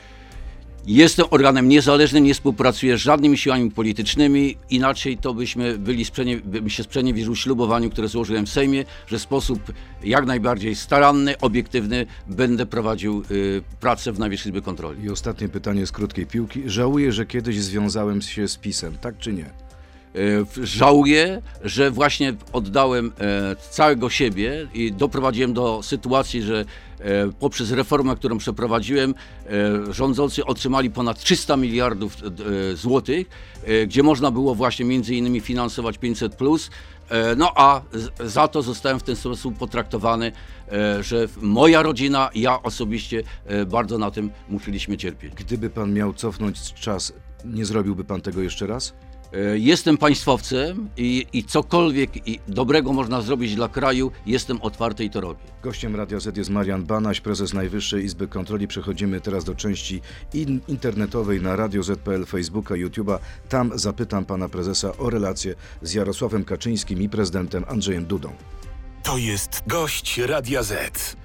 Jestem 0.90 1.26
organem 1.30 1.70
niezależnym, 1.70 2.24
nie 2.24 2.34
współpracuję 2.34 2.98
z 2.98 3.02
żadnymi 3.02 3.38
siłami 3.38 3.72
politycznymi. 3.72 4.58
Inaczej 4.70 5.18
to 5.18 5.34
byśmy 5.34 5.78
byli 5.78 6.06
sprzeniew- 6.06 6.42
bym 6.42 6.70
się 6.70 6.84
sprzeniewierzył 6.84 7.36
ślubowaniu, 7.36 7.90
które 7.90 8.08
złożyłem 8.08 8.46
w 8.46 8.50
Sejmie, 8.50 8.86
że 9.08 9.20
w 9.20 9.22
sposób 9.22 9.60
jak 10.04 10.26
najbardziej 10.26 10.76
staranny, 10.76 11.38
obiektywny 11.38 12.06
będę 12.28 12.66
prowadził 12.66 13.24
y, 13.32 13.62
pracę 13.80 14.12
w 14.12 14.20
Najwyższej 14.20 14.50
Izbie 14.52 14.62
Kontroli. 14.62 15.04
I 15.04 15.10
ostatnie 15.10 15.50
pytanie 15.50 15.86
z 15.86 15.92
krótkiej 15.92 16.26
piłki. 16.26 16.62
Żałuję, 16.66 17.12
że 17.12 17.26
kiedyś 17.26 17.62
związałem 17.62 18.22
się 18.22 18.48
z 18.48 18.58
PiSem, 18.58 18.98
tak 19.02 19.18
czy 19.18 19.34
nie? 19.34 19.69
E, 20.16 20.66
Żałuję, 20.66 21.42
że 21.64 21.92
właśnie 21.92 22.34
oddałem 22.54 23.12
e, 23.20 23.56
całego 23.70 24.10
siebie 24.10 24.68
i 24.74 24.92
doprowadziłem 24.92 25.54
do 25.54 25.84
sytuacji, 25.84 26.42
że 26.42 26.66
e, 27.00 27.06
poprzez 27.40 27.72
reformę, 27.72 28.16
którą 28.16 28.38
przeprowadziłem, 28.38 29.16
rządzący 29.90 30.46
otrzymali 30.46 30.92
ponad 30.92 31.20
300 31.20 31.58
miliardów 31.58 32.18
złotych, 32.74 33.28
gdzie 33.88 34.04
można 34.04 34.32
było 34.32 34.56
właśnie 34.56 34.86
między 34.86 35.16
innymi 35.16 35.40
finansować 35.40 35.98
500 35.98 36.36
plus. 36.36 36.70
No 37.38 37.52
a 37.56 37.82
za 38.20 38.48
to 38.48 38.62
zostałem 38.62 39.00
w 39.00 39.04
ten 39.04 39.16
sposób 39.16 39.58
potraktowany, 39.58 40.32
że 41.02 41.28
moja 41.42 41.82
rodzina, 41.82 42.30
ja 42.36 42.64
osobiście 42.64 43.24
bardzo 43.68 43.98
na 43.98 44.12
tym 44.12 44.32
musieliśmy 44.50 44.98
cierpieć. 44.98 45.34
Gdyby 45.34 45.70
pan 45.70 45.94
miał 45.94 46.14
cofnąć 46.14 46.74
czas, 46.74 47.14
nie 47.46 47.66
zrobiłby 47.66 48.04
pan 48.04 48.22
tego 48.22 48.42
jeszcze 48.42 48.68
raz? 48.68 48.94
E, 49.34 49.58
Jestem 49.58 49.98
państwowcem 49.98 50.90
i, 50.98 51.26
i 51.34 51.44
cokolwiek 51.44 52.28
i 52.28 52.40
dobrego 52.48 52.94
można 52.94 53.22
zrobić 53.22 53.56
dla 53.56 53.68
kraju, 53.68 54.12
jestem 54.26 54.62
otwarty 54.62 55.04
i 55.04 55.10
to 55.10 55.22
robię. 55.22 55.40
Gościem 55.64 55.96
Radia 55.96 56.20
Z 56.20 56.38
jest 56.38 56.50
Marian 56.50 56.84
Banaś, 56.84 57.22
prezes 57.22 57.54
Najwyższej 57.54 58.04
Izby 58.06 58.28
Kontroli. 58.28 58.68
Przechodzimy 58.68 59.22
teraz 59.22 59.44
do 59.44 59.56
części 59.56 60.02
in 60.34 60.60
internetowej 60.68 61.42
na 61.42 61.56
Radio 61.56 61.84
Z.pl, 61.84 62.26
Facebooka, 62.26 62.74
YouTube'a. 62.76 63.20
Tam 63.50 63.72
zapytam 63.80 64.26
pana 64.26 64.50
prezesa 64.50 64.98
o 64.98 65.10
relacje 65.10 65.56
z 65.82 65.94
Jarosławem 65.94 66.44
Kaczyńskim 66.44 67.02
i 67.02 67.10
prezydentem 67.10 67.66
Andrzejem 67.68 68.06
Dudą. 68.06 68.32
To 69.04 69.18
jest 69.18 69.62
gość 69.68 70.18
Radia 70.18 70.64
Z. 70.64 71.16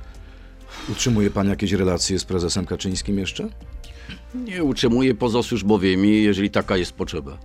Utrzymuje 0.88 1.30
pan 1.30 1.48
jakieś 1.48 1.72
relacje 1.72 2.18
z 2.18 2.24
prezesem 2.24 2.66
Kaczyńskim 2.66 3.18
jeszcze? 3.18 3.48
Nie 4.34 4.64
utrzymuję 4.64 5.14
poza 5.14 5.42
służbowymi, 5.42 6.22
jeżeli 6.22 6.50
taka 6.50 6.76
jest 6.76 6.92
potrzeba. 6.92 7.38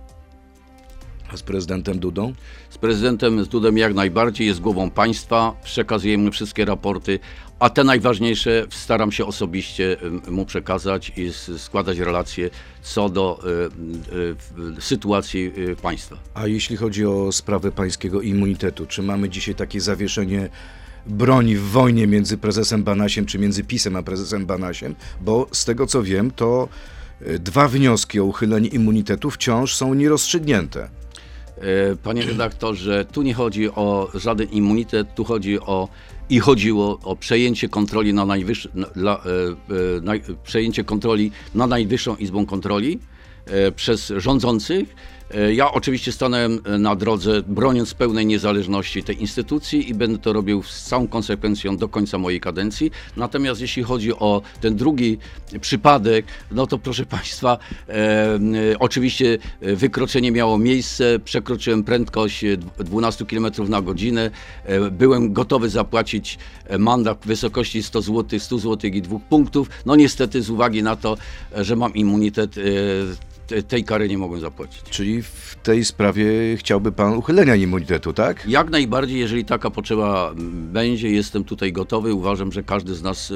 A 1.32 1.36
z 1.36 1.42
prezydentem 1.42 1.98
Dudą? 1.98 2.32
Z 2.70 2.78
prezydentem 2.78 3.44
Dudem 3.44 3.78
jak 3.78 3.94
najbardziej 3.94 4.46
jest 4.46 4.60
głową 4.60 4.90
państwa, 4.90 5.54
przekazujemy 5.64 6.30
wszystkie 6.30 6.64
raporty, 6.64 7.18
a 7.58 7.70
te 7.70 7.84
najważniejsze 7.84 8.66
staram 8.70 9.12
się 9.12 9.26
osobiście 9.26 9.96
mu 10.28 10.46
przekazać 10.46 11.12
i 11.16 11.30
składać 11.58 11.98
relacje 11.98 12.50
co 12.82 13.08
do 13.08 13.38
e, 13.38 13.44
w- 13.44 14.76
sytuacji 14.80 15.52
e, 15.72 15.76
państwa. 15.76 16.16
A 16.34 16.46
jeśli 16.46 16.76
chodzi 16.76 17.06
o 17.06 17.32
sprawę 17.32 17.72
pańskiego 17.72 18.20
immunitetu, 18.22 18.86
czy 18.86 19.02
mamy 19.02 19.28
dzisiaj 19.28 19.54
takie 19.54 19.80
zawieszenie 19.80 20.48
broni 21.06 21.56
w 21.56 21.62
wojnie 21.62 22.06
między 22.06 22.38
prezesem 22.38 22.82
Banasiem, 22.84 23.26
czy 23.26 23.38
między 23.38 23.64
PiSem 23.64 23.96
a 23.96 24.02
prezesem 24.02 24.46
Banasiem? 24.46 24.94
Bo 25.20 25.46
z 25.52 25.64
tego 25.64 25.86
co 25.86 26.02
wiem, 26.02 26.30
to 26.30 26.68
y, 27.26 27.38
dwa 27.38 27.68
wnioski 27.68 28.20
o 28.20 28.24
uchylenie 28.24 28.68
immunitetu 28.68 29.30
wciąż 29.30 29.74
są 29.76 29.94
nierozstrzygnięte. 29.94 30.88
E, 31.60 31.96
Panie 31.96 32.22
redaktorze, 32.22 33.04
tu 33.12 33.22
nie 33.22 33.34
chodzi 33.34 33.70
o 33.70 34.08
żaden 34.14 34.48
immunitet, 34.48 35.14
tu 35.14 35.24
chodzi 35.24 35.60
o 35.60 35.88
i 36.30 36.38
chodziło 36.38 36.98
o 37.04 37.16
przejęcie 37.16 37.68
kontroli 37.68 38.14
na 38.14 38.26
najwyższy, 38.26 38.68
na, 38.74 38.86
dla, 38.86 39.14
e, 39.14 39.18
e, 39.18 40.00
naj, 40.02 40.22
przejęcie 40.44 40.84
kontroli 40.84 41.32
na 41.54 41.66
Najwyższą 41.66 42.16
Izbą 42.16 42.46
Kontroli 42.46 42.98
przez 43.76 44.12
rządzących. 44.16 44.94
E, 45.34 45.54
Ja 45.54 45.72
oczywiście 45.72 46.12
stanąłem 46.12 46.60
e, 46.64 46.78
na 46.78 46.96
drodze, 46.96 47.42
broniąc 47.46 47.94
pełnej 47.94 48.26
niezależności 48.26 49.02
tej 49.02 49.20
instytucji 49.20 49.90
i 49.90 49.94
będę 49.94 50.18
to 50.18 50.32
robił 50.32 50.62
z 50.62 50.82
całą 50.82 51.08
konsekwencją 51.08 51.76
do 51.76 51.88
końca 51.88 52.18
mojej 52.18 52.40
kadencji. 52.40 52.90
Natomiast 53.16 53.60
jeśli 53.60 53.82
chodzi 53.82 54.12
o 54.14 54.42
ten 54.60 54.76
drugi 54.76 55.18
przypadek, 55.60 56.26
no 56.52 56.66
to 56.66 56.78
proszę 56.78 57.06
Państwa, 57.06 57.58
e, 57.88 58.38
oczywiście 58.78 59.38
e, 59.60 59.76
wykroczenie 59.76 60.32
miało 60.32 60.58
miejsce, 60.58 61.18
przekroczyłem 61.24 61.84
prędkość 61.84 62.44
e, 62.44 62.56
dw- 62.56 62.84
12 62.84 63.26
km 63.26 63.46
na 63.68 63.82
godzinę, 63.82 64.30
e, 64.64 64.90
byłem 64.90 65.32
gotowy 65.32 65.68
zapłacić 65.68 66.38
mandat 66.78 67.18
w 67.22 67.26
wysokości 67.26 67.82
100 67.82 68.02
zł, 68.02 68.38
100 68.40 68.58
zł 68.58 68.90
i 68.94 69.02
dwóch 69.02 69.22
punktów. 69.22 69.68
No 69.86 69.96
niestety 69.96 70.42
z 70.42 70.50
uwagi 70.50 70.82
na 70.82 70.96
to, 70.96 71.16
że 71.56 71.76
mam 71.76 71.94
immunitet, 71.94 72.58
e, 72.58 72.60
te- 73.50 73.62
tej 73.62 73.84
kary 73.84 74.08
nie 74.08 74.18
mogłem 74.18 74.40
zapłacić. 74.40 74.82
Czyli 74.82 75.22
w 75.22 75.56
tej 75.62 75.84
sprawie 75.84 76.26
chciałby 76.56 76.92
pan 76.92 77.14
uchylenia 77.14 77.54
immunitetu, 77.54 78.12
tak? 78.12 78.46
Jak 78.48 78.70
najbardziej, 78.70 79.18
jeżeli 79.18 79.44
taka 79.44 79.70
potrzeba 79.70 80.32
będzie, 80.72 81.10
jestem 81.10 81.44
tutaj 81.44 81.72
gotowy. 81.72 82.14
Uważam, 82.14 82.52
że 82.52 82.62
każdy 82.62 82.94
z 82.94 83.02
nas 83.02 83.30
e, 83.30 83.34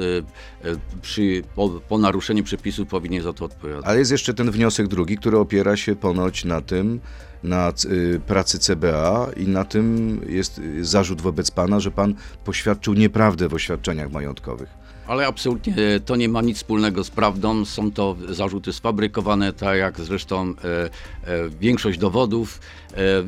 e, 0.69 0.75
przy, 1.01 1.43
po, 1.55 1.69
po 1.69 1.97
naruszeniu 1.97 2.43
przepisów 2.43 2.87
powinien 2.87 3.23
za 3.23 3.33
to 3.33 3.45
odpowiadać. 3.45 3.85
Ale 3.85 3.99
jest 3.99 4.11
jeszcze 4.11 4.33
ten 4.33 4.51
wniosek 4.51 4.87
drugi, 4.87 5.17
który 5.17 5.37
opiera 5.37 5.77
się 5.77 5.95
ponoć 5.95 6.45
na 6.45 6.61
tym, 6.61 6.99
na 7.43 7.73
y, 7.85 8.19
pracy 8.27 8.59
CBA 8.59 9.29
i 9.37 9.47
na 9.47 9.65
tym 9.65 10.21
jest 10.29 10.61
zarzut 10.81 11.21
wobec 11.21 11.51
pana, 11.51 11.79
że 11.79 11.91
pan 11.91 12.15
poświadczył 12.45 12.93
nieprawdę 12.93 13.49
w 13.49 13.53
oświadczeniach 13.53 14.11
majątkowych. 14.11 14.84
Ale 15.07 15.27
absolutnie 15.27 15.75
e, 15.95 15.99
to 15.99 16.15
nie 16.15 16.29
ma 16.29 16.41
nic 16.41 16.57
wspólnego 16.57 17.03
z 17.03 17.09
prawdą. 17.09 17.65
Są 17.65 17.91
to 17.91 18.15
zarzuty 18.29 18.73
sfabrykowane, 18.73 19.53
tak 19.53 19.77
jak 19.77 20.01
zresztą 20.01 20.53
e, 20.63 20.85
e, 21.29 21.49
większość 21.49 21.99
dowodów. 21.99 22.59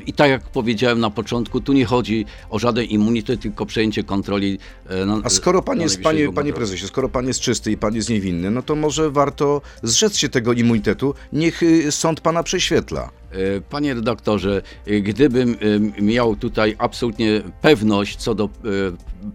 I 0.05 0.13
tak 0.13 0.29
jak 0.29 0.43
powiedziałem 0.43 1.00
na 1.00 1.09
początku, 1.09 1.62
tu 1.62 1.74
nie 1.74 1.86
chodzi 1.86 2.25
o 2.50 2.59
żaden 2.59 2.86
immunitet, 2.86 3.41
tylko 3.41 3.65
przejęcie 3.65 4.03
kontroli. 4.03 4.59
E, 4.89 5.05
na, 5.05 5.21
A 5.24 5.29
skoro 5.29 5.62
pan 5.62 5.81
jest, 5.81 6.01
panie, 6.01 6.33
panie 6.33 6.53
prezesie, 6.53 6.88
skoro 6.88 7.09
pan 7.09 7.27
jest 7.27 7.39
czysty 7.39 7.71
i 7.71 7.77
pan 7.77 7.95
jest 7.95 8.09
niewinny, 8.09 8.51
no 8.51 8.62
to 8.62 8.75
może 8.75 9.12
warto 9.12 9.62
zrzec 9.83 10.17
się 10.17 10.29
tego 10.29 10.53
immunitetu, 10.53 11.13
niech 11.33 11.63
y, 11.63 11.91
sąd 11.91 12.21
pana 12.21 12.43
prześwietla. 12.43 13.09
E, 13.31 13.62
Panie 13.62 13.93
redaktorze, 13.93 14.62
e, 14.86 15.01
gdybym 15.01 15.55
miał 16.01 16.36
tutaj 16.36 16.75
absolutnie 16.77 17.41
pewność 17.62 18.17
co 18.17 18.36
do 18.36 18.50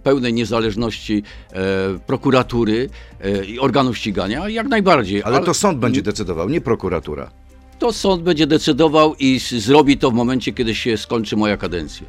pełnej 0.02 0.32
niezależności 0.32 1.22
prokuratury 2.06 2.88
i 3.46 3.58
organów 3.58 3.98
ścigania, 3.98 4.48
jak 4.48 4.68
najbardziej. 4.68 5.22
Ale 5.22 5.40
to 5.40 5.54
sąd 5.54 5.78
będzie 5.78 6.02
decydował, 6.02 6.48
nie 6.48 6.60
prokuratura. 6.60 7.30
To 7.82 7.92
sąd 7.92 8.22
będzie 8.22 8.46
decydował 8.46 9.14
i 9.18 9.40
zrobi 9.58 9.98
to 9.98 10.10
w 10.10 10.14
momencie, 10.14 10.52
kiedy 10.52 10.74
się 10.74 10.96
skończy 10.96 11.36
moja 11.36 11.56
kadencja. 11.56 12.06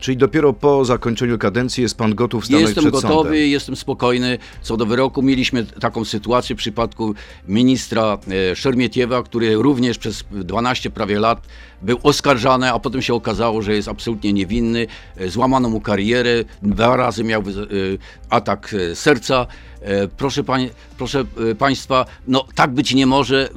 Czyli 0.00 0.16
dopiero 0.16 0.52
po 0.52 0.84
zakończeniu 0.84 1.38
kadencji 1.38 1.82
jest 1.82 1.98
pan 1.98 2.14
gotów 2.14 2.44
stanąć 2.44 2.66
Jestem 2.66 2.84
przed 2.84 2.94
gotowy, 2.94 3.14
sądem. 3.14 3.34
jestem 3.34 3.76
spokojny 3.76 4.38
co 4.62 4.76
do 4.76 4.86
wyroku. 4.86 5.22
Mieliśmy 5.22 5.64
taką 5.64 6.04
sytuację 6.04 6.56
w 6.56 6.58
przypadku 6.58 7.14
ministra 7.48 8.18
e, 8.52 8.56
Szermietiewa, 8.56 9.22
który 9.22 9.54
również 9.54 9.98
przez 9.98 10.24
12 10.30 10.90
prawie 10.90 11.20
lat 11.20 11.46
był 11.82 11.98
oskarżany, 12.02 12.72
a 12.72 12.78
potem 12.78 13.02
się 13.02 13.14
okazało, 13.14 13.62
że 13.62 13.74
jest 13.74 13.88
absolutnie 13.88 14.32
niewinny. 14.32 14.86
E, 15.16 15.28
Złamano 15.28 15.68
mu 15.68 15.80
karierę, 15.80 16.44
dwa 16.62 16.96
razy 16.96 17.24
miał 17.24 17.40
e, 17.40 17.44
atak 18.30 18.74
e, 18.74 18.94
serca. 18.94 19.46
Proszę, 20.16 20.44
pań, 20.44 20.70
proszę 20.98 21.24
Państwa, 21.58 22.06
no 22.28 22.44
tak 22.54 22.70
być 22.70 22.94
nie 22.94 23.06
może 23.06 23.48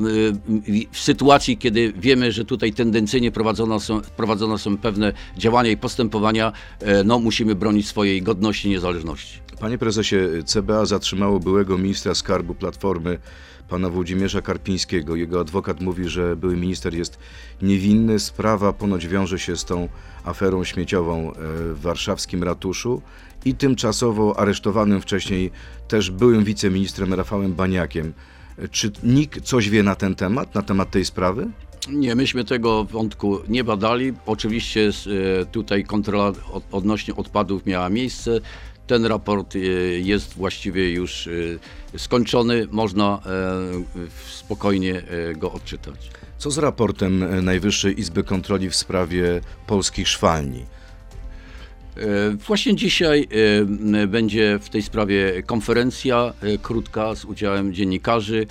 w 0.91 0.99
sytuacji, 0.99 1.57
kiedy 1.57 1.93
wiemy, 1.97 2.31
że 2.31 2.45
tutaj 2.45 2.73
tendencyjnie 2.73 3.31
prowadzone 3.31 3.79
są, 3.79 4.01
prowadzone 4.01 4.57
są 4.57 4.77
pewne 4.77 5.13
działania 5.38 5.71
i 5.71 5.77
postępowania, 5.77 6.51
no 7.05 7.19
musimy 7.19 7.55
bronić 7.55 7.88
swojej 7.88 8.21
godności 8.21 8.67
i 8.67 8.71
niezależności. 8.71 9.39
Panie 9.59 9.77
prezesie, 9.77 10.15
CBA 10.45 10.85
zatrzymało 10.85 11.39
byłego 11.39 11.77
ministra 11.77 12.15
skarbu 12.15 12.55
Platformy, 12.55 13.19
pana 13.69 13.89
Włodzimierza 13.89 14.41
Karpińskiego. 14.41 15.15
Jego 15.15 15.39
adwokat 15.39 15.81
mówi, 15.81 16.09
że 16.09 16.35
były 16.35 16.55
minister 16.57 16.93
jest 16.93 17.19
niewinny. 17.61 18.19
Sprawa 18.19 18.73
ponoć 18.73 19.07
wiąże 19.07 19.39
się 19.39 19.57
z 19.57 19.65
tą 19.65 19.88
aferą 20.23 20.63
śmieciową 20.63 21.31
e, 21.31 21.33
w 21.73 21.79
warszawskim 21.81 22.43
ratuszu 22.43 23.01
i 23.45 23.55
tymczasowo 23.55 24.39
aresztowanym 24.39 25.01
wcześniej 25.01 25.51
też 25.88 26.11
byłym 26.11 26.43
wiceministrem 26.43 27.13
Rafałem 27.13 27.53
Baniakiem. 27.53 28.13
E, 28.57 28.67
Czy 28.67 28.91
NIK 29.03 29.41
coś 29.41 29.69
wie 29.69 29.83
na 29.83 29.95
ten 29.95 30.15
temat, 30.15 30.55
na 30.55 30.61
temat 30.61 30.91
tej 30.91 31.05
sprawy? 31.05 31.47
Nie, 31.91 32.15
myśmy 32.15 32.43
tego 32.45 32.83
wątku 32.83 33.39
nie 33.47 33.63
badali. 33.63 34.13
Oczywiście 34.25 34.89
e, 35.41 35.45
tutaj 35.45 35.83
kontrola 35.83 36.33
od, 36.51 36.63
odnośnie 36.71 37.15
odpadów 37.15 37.65
miała 37.65 37.89
miejsce. 37.89 38.41
Ten 38.89 39.05
raport 39.05 39.55
e, 39.55 39.60
jest 40.00 40.34
właściwie 40.34 40.91
już 40.91 41.27
e, 41.27 42.00
skończony. 42.00 42.67
Można 42.72 43.22
e, 43.25 44.10
spokojnie 44.29 45.01
go 45.38 45.51
odczytać. 45.51 46.12
Co 46.38 46.51
z 46.51 46.58
raportem 46.58 47.46
Najwyższej 47.46 48.00
Izby 48.00 48.24
Kontroli 48.24 48.69
w 48.69 48.75
sprawie 48.75 49.41
polskich 49.67 50.08
szwalni? 50.08 50.65
Właśnie 52.48 52.75
dzisiaj 52.75 53.27
będzie 54.08 54.60
w 54.62 54.69
tej 54.69 54.81
sprawie 54.81 55.43
konferencja 55.43 56.34
krótka 56.62 57.15
z 57.15 57.25
udziałem 57.25 57.74
dziennikarzy. 57.74 58.48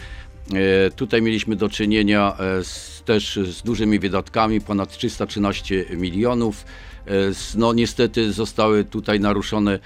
E, 0.55 0.91
Tutaj 0.91 1.23
mieliśmy 1.23 1.57
do 1.57 1.69
czynienia 1.69 2.37
e, 2.39 2.65
z, 2.65 3.03
też 3.05 3.39
z 3.53 3.63
dużymi 3.63 3.99
wydatkami, 3.99 4.61
ponad 4.61 4.91
313 4.91 5.85
milionów. 5.91 6.65
E, 7.07 7.11
No 7.55 7.73
niestety 7.73 8.33
zostały 8.33 8.85
tutaj 8.85 9.21
naruszone 9.21 9.79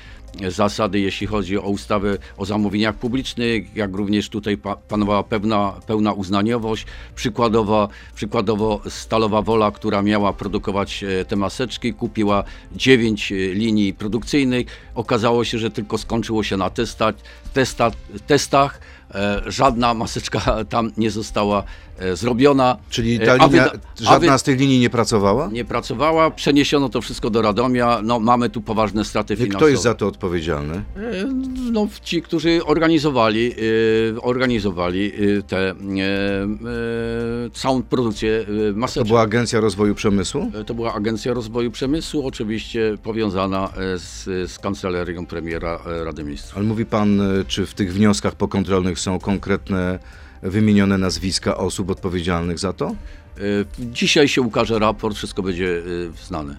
zasady, 0.48 1.00
jeśli 1.00 1.26
chodzi 1.26 1.58
o 1.58 1.62
ustawę 1.62 2.18
o 2.36 2.44
zamówieniach 2.46 2.94
publicznych, 2.96 3.76
jak 3.76 3.94
również 3.94 4.28
tutaj 4.28 4.56
pa- 4.58 4.76
panowała 4.76 5.22
pewna, 5.22 5.74
pełna 5.86 6.12
uznaniowość. 6.12 6.86
Przykładowo, 7.14 7.88
przykładowo 8.14 8.80
Stalowa 8.88 9.42
Wola, 9.42 9.70
która 9.70 10.02
miała 10.02 10.32
produkować 10.32 11.04
te 11.28 11.36
maseczki, 11.36 11.94
kupiła 11.94 12.44
9 12.76 13.32
linii 13.54 13.94
produkcyjnych. 13.94 14.66
Okazało 14.94 15.44
się, 15.44 15.58
że 15.58 15.70
tylko 15.70 15.98
skończyło 15.98 16.42
się 16.42 16.56
na 16.56 16.70
testach, 16.70 17.14
testa, 17.52 17.90
testach. 18.26 18.80
E, 19.14 19.42
Żadna 19.46 19.94
maseczka 19.94 20.64
tam 20.68 20.92
nie 20.96 21.10
została 21.10 21.64
zrobiona. 22.14 22.76
Czyli 22.90 23.14
E, 23.22 23.26
ta 23.26 23.46
linia, 23.46 23.70
żadna 24.00 24.38
z 24.38 24.42
tych 24.42 24.60
linii 24.60 24.78
nie 24.80 24.90
pracowała? 24.90 25.48
nie 25.52 25.64
pracowała, 25.64 26.30
przeniesiono 26.30 26.88
to 26.88 27.00
wszystko 27.00 27.30
do 27.30 27.42
Radomia. 27.42 28.00
No, 28.02 28.20
mamy 28.20 28.50
tu 28.50 28.60
poważne 28.60 29.04
straty 29.04 29.36
finansowe. 29.36 29.56
Kto 29.58 29.68
jest 29.68 29.82
za 29.82 29.94
to 29.94 30.06
odpowiedzialny? 30.06 30.74
E, 30.74 30.82
No, 31.72 31.88
ci, 32.02 32.22
którzy 32.22 32.64
organizowali, 32.64 33.52
e, 34.16 34.20
organizowali 34.22 35.12
e, 35.38 35.42
tę 35.42 35.58
e, 35.58 35.72
e, 35.72 37.50
całą 37.52 37.82
produkcję 37.82 38.40
e, 38.68 38.72
To 38.72 38.78
maseczek. 38.78 39.08
była 39.08 39.20
Agencja 39.20 39.60
Rozwoju 39.60 39.94
Przemysłu? 39.94 40.50
E, 40.54 40.64
To 40.64 40.74
była 40.74 40.94
Agencja 40.94 41.34
Rozwoju 41.34 41.70
Przemysłu, 41.70 42.26
oczywiście 42.26 42.94
powiązana 43.02 43.68
e, 43.94 43.98
z, 43.98 44.24
z 44.52 44.58
kancelarią 44.58 45.26
premiera 45.26 45.80
e, 45.86 46.04
Rady 46.04 46.24
Ministrów. 46.24 46.56
Ale 46.56 46.66
mówi 46.66 46.86
pan, 46.86 47.20
e, 47.20 47.44
czy 47.44 47.66
w 47.66 47.74
tych 47.74 47.92
wnioskach 47.94 48.34
pokontrolnych 48.34 48.98
są 49.00 49.18
konkretne 49.18 49.98
wymienione 50.42 50.98
nazwiska 50.98 51.56
osób 51.56 51.90
odpowiedzialnych 51.90 52.58
za 52.58 52.72
to? 52.72 52.86
E, 52.88 52.94
Dzisiaj 53.78 54.28
się 54.28 54.42
ukaże 54.42 54.78
raport, 54.78 55.16
wszystko 55.16 55.42
będzie 55.42 55.78
e, 55.78 55.82
znane. 56.26 56.56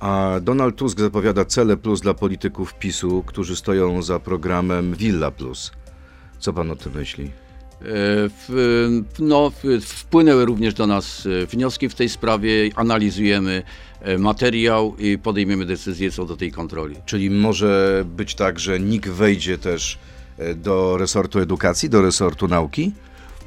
A 0.00 0.40
Donald 0.42 0.76
Tusk 0.76 1.00
zapowiada 1.00 1.44
cele 1.44 1.76
plus 1.76 2.00
dla 2.00 2.14
polityków 2.14 2.74
PiSu, 2.74 3.22
którzy 3.26 3.56
stoją 3.56 4.02
za 4.02 4.18
programem 4.18 4.94
Villa 4.94 5.30
Plus. 5.30 5.72
Co 6.38 6.52
pan 6.52 6.70
o 6.70 6.76
tym 6.76 6.92
myśli? 6.92 7.30
E, 7.82 7.86
No, 9.18 9.52
wpłynęły 9.80 10.44
również 10.44 10.74
do 10.74 10.86
nas 10.86 11.28
wnioski 11.50 11.88
w 11.88 11.94
tej 11.94 12.08
sprawie, 12.08 12.70
analizujemy 12.74 13.62
materiał 14.18 14.96
i 14.98 15.18
podejmiemy 15.18 15.66
decyzję 15.66 16.10
co 16.10 16.24
do 16.24 16.36
tej 16.36 16.52
kontroli. 16.52 16.96
Czyli 17.06 17.30
może 17.30 18.04
być 18.16 18.34
tak, 18.34 18.60
że 18.60 18.80
NIK 18.80 19.08
wejdzie 19.08 19.58
też 19.58 19.98
do 20.56 20.96
resortu 20.96 21.38
edukacji, 21.38 21.90
do 21.90 22.02
resortu 22.02 22.48
nauki? 22.48 22.92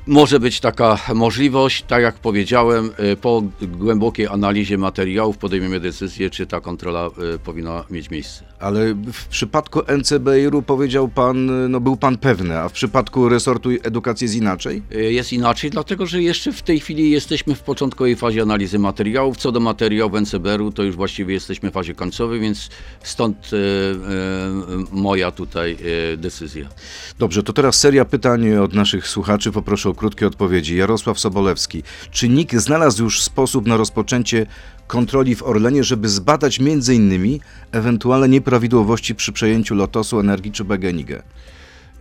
Może 0.08 0.39
być 0.39 0.60
taka 0.60 1.00
możliwość, 1.13 1.84
tak 1.88 2.02
jak 2.02 2.15
powiedziałem, 2.15 2.91
e, 2.98 3.15
po 3.15 3.43
głębokiej 3.62 4.28
analizie 4.28 4.78
materiałów 4.78 5.38
podejmiemy 5.38 5.80
decyzję, 5.80 6.30
czy 6.30 6.46
ta 6.48 6.62
kontrola 6.62 7.10
e, 7.36 7.39
powinna 7.39 7.84
mieć 7.89 8.10
miejsce. 8.10 8.43
Ale 8.60 8.93
w 9.13 9.28
przypadku 9.28 9.82
NCBR-u 9.98 10.62
powiedział 10.62 11.08
pan, 11.08 11.70
no 11.72 11.80
był 11.80 11.98
pan 11.98 12.17
pewny, 12.17 12.60
a 12.60 12.70
w 12.70 12.72
przypadku 12.72 13.30
resortu 13.30 13.70
edukacji 13.84 14.26
jest 14.26 14.36
inaczej? 14.36 14.82
E, 14.96 15.00
Jest 15.00 15.34
inaczej, 15.34 15.70
dlatego 15.70 16.06
że 16.06 16.22
jeszcze 16.22 16.54
w 16.54 16.62
tej 16.62 16.80
chwili 16.80 17.12
jesteśmy 17.12 17.56
w 17.56 17.62
początkowej 17.62 18.15
fazie 18.15 18.41
analizy 18.41 18.80
materiałów. 18.80 19.38
Co 19.38 19.52
do 19.52 19.60
materiałów 19.60 20.13
NCBR-u, 20.13 20.72
to 20.72 20.84
już 20.84 20.96
właściwie 20.96 21.34
jesteśmy 21.34 21.70
w 21.70 21.74
fazie 21.74 21.93
końcowej, 21.93 22.39
więc 22.39 22.70
stąd 23.04 23.52
moja 24.91 25.32
tutaj 25.32 25.78
decyzja. 26.17 26.70
Dobrze, 27.20 27.43
to 27.43 27.54
teraz 27.54 27.80
seria 27.80 28.06
pytań 28.06 28.54
od 28.54 28.74
naszych 28.74 29.08
słuchaczy. 29.08 29.52
Poproszę 29.52 29.89
o 29.89 29.93
krótkie 29.97 30.27
odpowiedzi. 30.27 30.77
Jarosław 30.77 31.19
Sobolewski. 31.19 31.83
Czy 32.12 32.29
NIK 32.29 32.55
znalazł 32.55 33.03
już 33.03 33.23
sposób 33.23 33.67
na 33.67 33.77
rozpoczęcie 33.77 34.45
kontroli 34.88 35.36
w 35.36 35.43
Orlenie, 35.43 35.83
żeby 35.83 36.10
zbadać 36.10 36.60
m.in. 36.60 37.39
ewentualne 37.71 38.29
nieprawidłowości 38.29 39.15
przy 39.15 39.31
przejęciu 39.31 39.75
Lotosu 39.75 40.19
Energii 40.19 40.51
czy 40.51 40.63
BGNiG? 40.63 41.10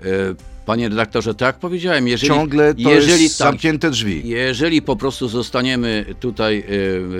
E, 0.02 0.56
Panie 0.66 0.88
redaktorze, 0.88 1.34
tak 1.34 1.46
jak 1.46 1.58
powiedziałem, 1.58 2.08
jeżeli, 2.08 2.28
Ciągle 2.28 2.74
to 2.74 2.90
jeżeli 2.90 3.22
jest 3.22 3.38
tak, 3.38 3.48
zamknięte 3.48 3.90
drzwi. 3.90 4.28
Jeżeli 4.28 4.82
po 4.82 4.96
prostu 4.96 5.28
zostaniemy 5.28 6.04
tutaj 6.20 6.64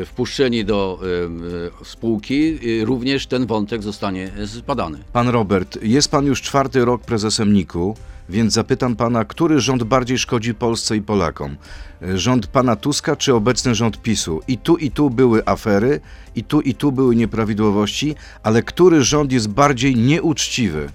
e, 0.01 0.05
wpuszczeni 0.05 0.65
do 0.65 1.01
e, 1.83 1.85
spółki, 1.85 2.59
e, 2.83 2.85
również 2.85 3.27
ten 3.27 3.47
wątek 3.47 3.83
zostanie 3.83 4.31
zbadany. 4.45 4.99
Pan 5.13 5.29
Robert, 5.29 5.79
jest 5.83 6.11
pan 6.11 6.27
już 6.27 6.43
czwarty 6.43 6.85
rok 6.85 7.03
prezesem 7.03 7.53
NIK-u, 7.53 7.97
więc 8.29 8.53
zapytam 8.53 8.97
pana, 8.97 9.25
który 9.25 9.61
rząd 9.61 9.83
bardziej 9.83 10.19
szkodzi 10.19 10.55
Polsce 10.55 10.97
i 10.97 11.03
Polakom? 11.03 11.57
Rząd 12.15 12.47
pana 12.47 12.77
Tuska 12.77 13.17
czy 13.17 13.35
obecny 13.35 13.75
rząd 13.75 14.03
PiSu? 14.03 14.41
I 14.49 14.59
tu 14.59 14.77
i 14.77 14.91
tu 14.91 15.11
były 15.11 15.43
afery, 15.47 16.01
i 16.37 16.45
tu 16.45 16.61
i 16.61 16.75
tu 16.75 16.93
były 16.93 17.17
nieprawidłowości, 17.17 18.15
ale 18.43 18.63
który 18.63 19.03
rząd 19.03 19.33
jest 19.33 19.49
bardziej 19.49 19.97
nieuczciwy? 19.97 20.89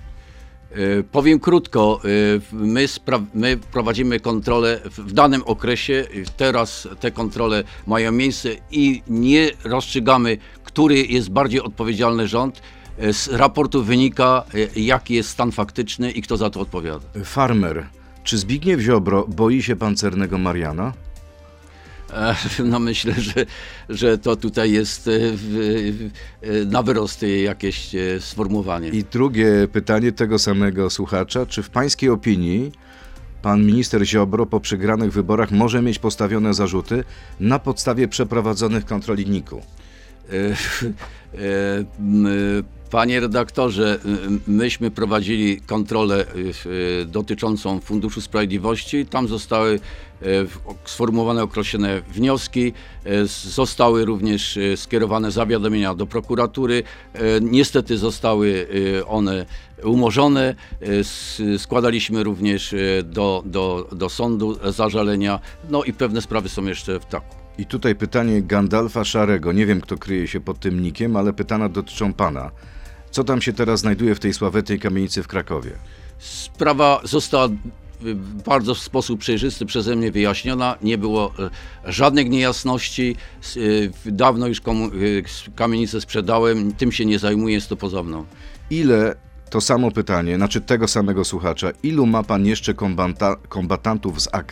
E, 0.72 1.04
Powiem 1.04 1.40
krótko, 1.40 2.02
e, 2.04 2.08
my, 2.52 2.86
my 3.34 3.58
prowadzimy 3.58 4.20
kontrolę 4.20 4.80
w 4.86 5.14
danym 5.14 5.44
okresie, 5.46 5.94
e, 5.94 6.06
teraz 6.38 6.88
te 7.00 7.12
kontrole 7.12 7.64
mają 7.88 8.12
miejsce 8.12 8.50
i 8.72 9.02
nie 9.08 9.50
rozstrzygamy, 9.64 10.38
który 10.64 11.06
jest 11.06 11.30
bardziej 11.30 11.62
odpowiedzialny 11.62 12.28
rząd. 12.28 12.62
Z 13.12 13.28
raportu 13.28 13.84
wynika, 13.84 14.44
jaki 14.76 15.14
jest 15.14 15.30
stan 15.30 15.52
faktyczny 15.52 16.12
i 16.12 16.22
kto 16.22 16.38
za 16.38 16.50
to 16.50 16.60
odpowiada. 16.60 17.06
Farmer, 17.24 17.86
czy 18.24 18.38
Zbigniew 18.38 18.80
Ziobro 18.80 19.26
boi 19.28 19.62
się 19.64 19.76
pancernego 19.76 20.38
Mariana? 20.38 20.94
No 22.72 22.80
myślę, 22.80 23.14
że, 23.18 23.46
że 23.90 24.18
to 24.18 24.36
tutaj 24.36 24.72
jest 24.72 25.08
e, 25.08 25.12
e, 25.12 26.66
na 26.66 26.84
wyrost 26.84 27.24
e, 27.24 27.28
jakieś 27.28 27.96
e, 27.96 28.20
sformułowanie. 28.20 28.90
I 28.90 29.04
drugie 29.04 29.68
pytanie 29.72 30.12
tego 30.12 30.40
samego 30.40 30.90
słuchacza, 30.90 31.46
czy 31.46 31.64
w 31.64 31.70
pańskiej 31.70 32.10
opinii 32.10 32.72
pan 33.42 33.66
minister 33.66 34.06
Ziobro 34.06 34.46
po 34.46 34.60
przegranych 34.60 35.12
wyborach 35.12 35.52
może 35.52 35.82
mieć 35.82 36.00
postawione 36.00 36.54
zarzuty 36.54 37.04
na 37.40 37.60
podstawie 37.60 38.08
przeprowadzonych 38.08 38.86
kontroli 38.86 39.30
NIK-u? 39.30 39.62
E, 40.30 40.56
m, 42.00 42.28
Panie 42.92 43.20
redaktorze, 43.20 44.00
myśmy 44.48 44.92
prowadzili 44.92 45.62
kontrolę 45.62 46.26
e, 46.26 47.06
dotyczącą 47.06 47.80
Funduszu 47.80 48.22
Sprawiedliwości. 48.22 49.06
Tam 49.06 49.28
zostały 49.28 49.80
e, 50.22 50.26
sformułowane 50.86 51.44
określone 51.44 52.02
wnioski, 52.02 52.74
e, 53.06 53.26
zostały 53.28 54.06
również 54.06 54.58
e, 54.58 54.78
skierowane 54.78 55.32
zawiadomienia 55.32 55.96
do 55.96 56.08
prokuratury. 56.08 56.84
E, 57.14 57.20
Niestety 57.42 57.98
zostały 57.98 58.68
e, 59.00 59.06
one 59.06 59.46
umorzone. 59.84 60.56
E, 60.82 61.58
Składaliśmy 61.58 62.24
również 62.24 62.74
e, 62.74 62.78
do, 63.04 63.44
do, 63.46 63.90
do 63.92 64.10
sądu 64.10 64.72
zażalenia. 64.72 65.40
No 65.70 65.84
i 65.84 65.94
pewne 65.94 66.22
sprawy 66.22 66.50
są 66.50 66.66
jeszcze 66.66 67.00
w 67.00 67.06
toku. 67.06 67.41
I 67.58 67.66
tutaj 67.66 67.96
pytanie 67.96 68.42
Gandalfa 68.42 69.04
Szarego. 69.06 69.52
Nie 69.52 69.66
wiem, 69.66 69.82
kto 69.82 69.98
kryje 69.98 70.28
się 70.28 70.40
pod 70.40 70.60
tym 70.60 70.82
nikiem, 70.82 71.16
ale 71.16 71.34
pytania 71.34 71.70
dotyczą 71.70 72.14
pana. 72.14 72.52
Co 73.12 73.24
tam 73.24 73.42
się 73.42 73.54
teraz 73.54 73.80
znajduje 73.80 74.16
w 74.16 74.20
tej 74.20 74.34
sławetnej 74.34 74.80
kamienicy 74.80 75.24
w 75.24 75.28
Krakowie? 75.28 75.72
Sprawa 76.20 77.02
została 77.04 77.46
y, 77.48 77.52
bardzo 78.46 78.76
w 78.76 78.80
sposób 78.80 79.20
przejrzysty 79.20 79.66
przeze 79.66 79.96
mnie 79.96 80.12
wyjaśniona. 80.12 80.78
Nie 80.82 80.98
było 80.98 81.34
e, 81.86 81.92
żadnych 81.92 82.30
niejasności. 82.30 83.16
Y, 83.58 83.92
Dawno 84.06 84.48
już 84.48 84.62
komu- 84.62 84.94
y, 84.94 85.24
kamienicę 85.56 86.02
sprzedałem, 86.02 86.74
tym 86.74 86.92
się 86.92 87.06
nie 87.06 87.20
zajmuję, 87.20 87.56
jest 87.56 87.70
to 87.70 87.78
poza 87.78 88.04
mną. 88.04 88.26
Ile, 88.70 89.16
to 89.52 89.62
samo 89.62 89.92
pytanie, 89.92 90.36
znaczy 90.36 90.62
tego 90.62 90.88
samego 90.88 91.26
słuchacza, 91.26 91.72
ilu 91.84 92.06
ma 92.06 92.24
pan 92.24 92.46
jeszcze 92.46 92.74
kombata, 92.74 93.36
kombatantów 93.36 94.22
z 94.22 94.30
AK 94.32 94.52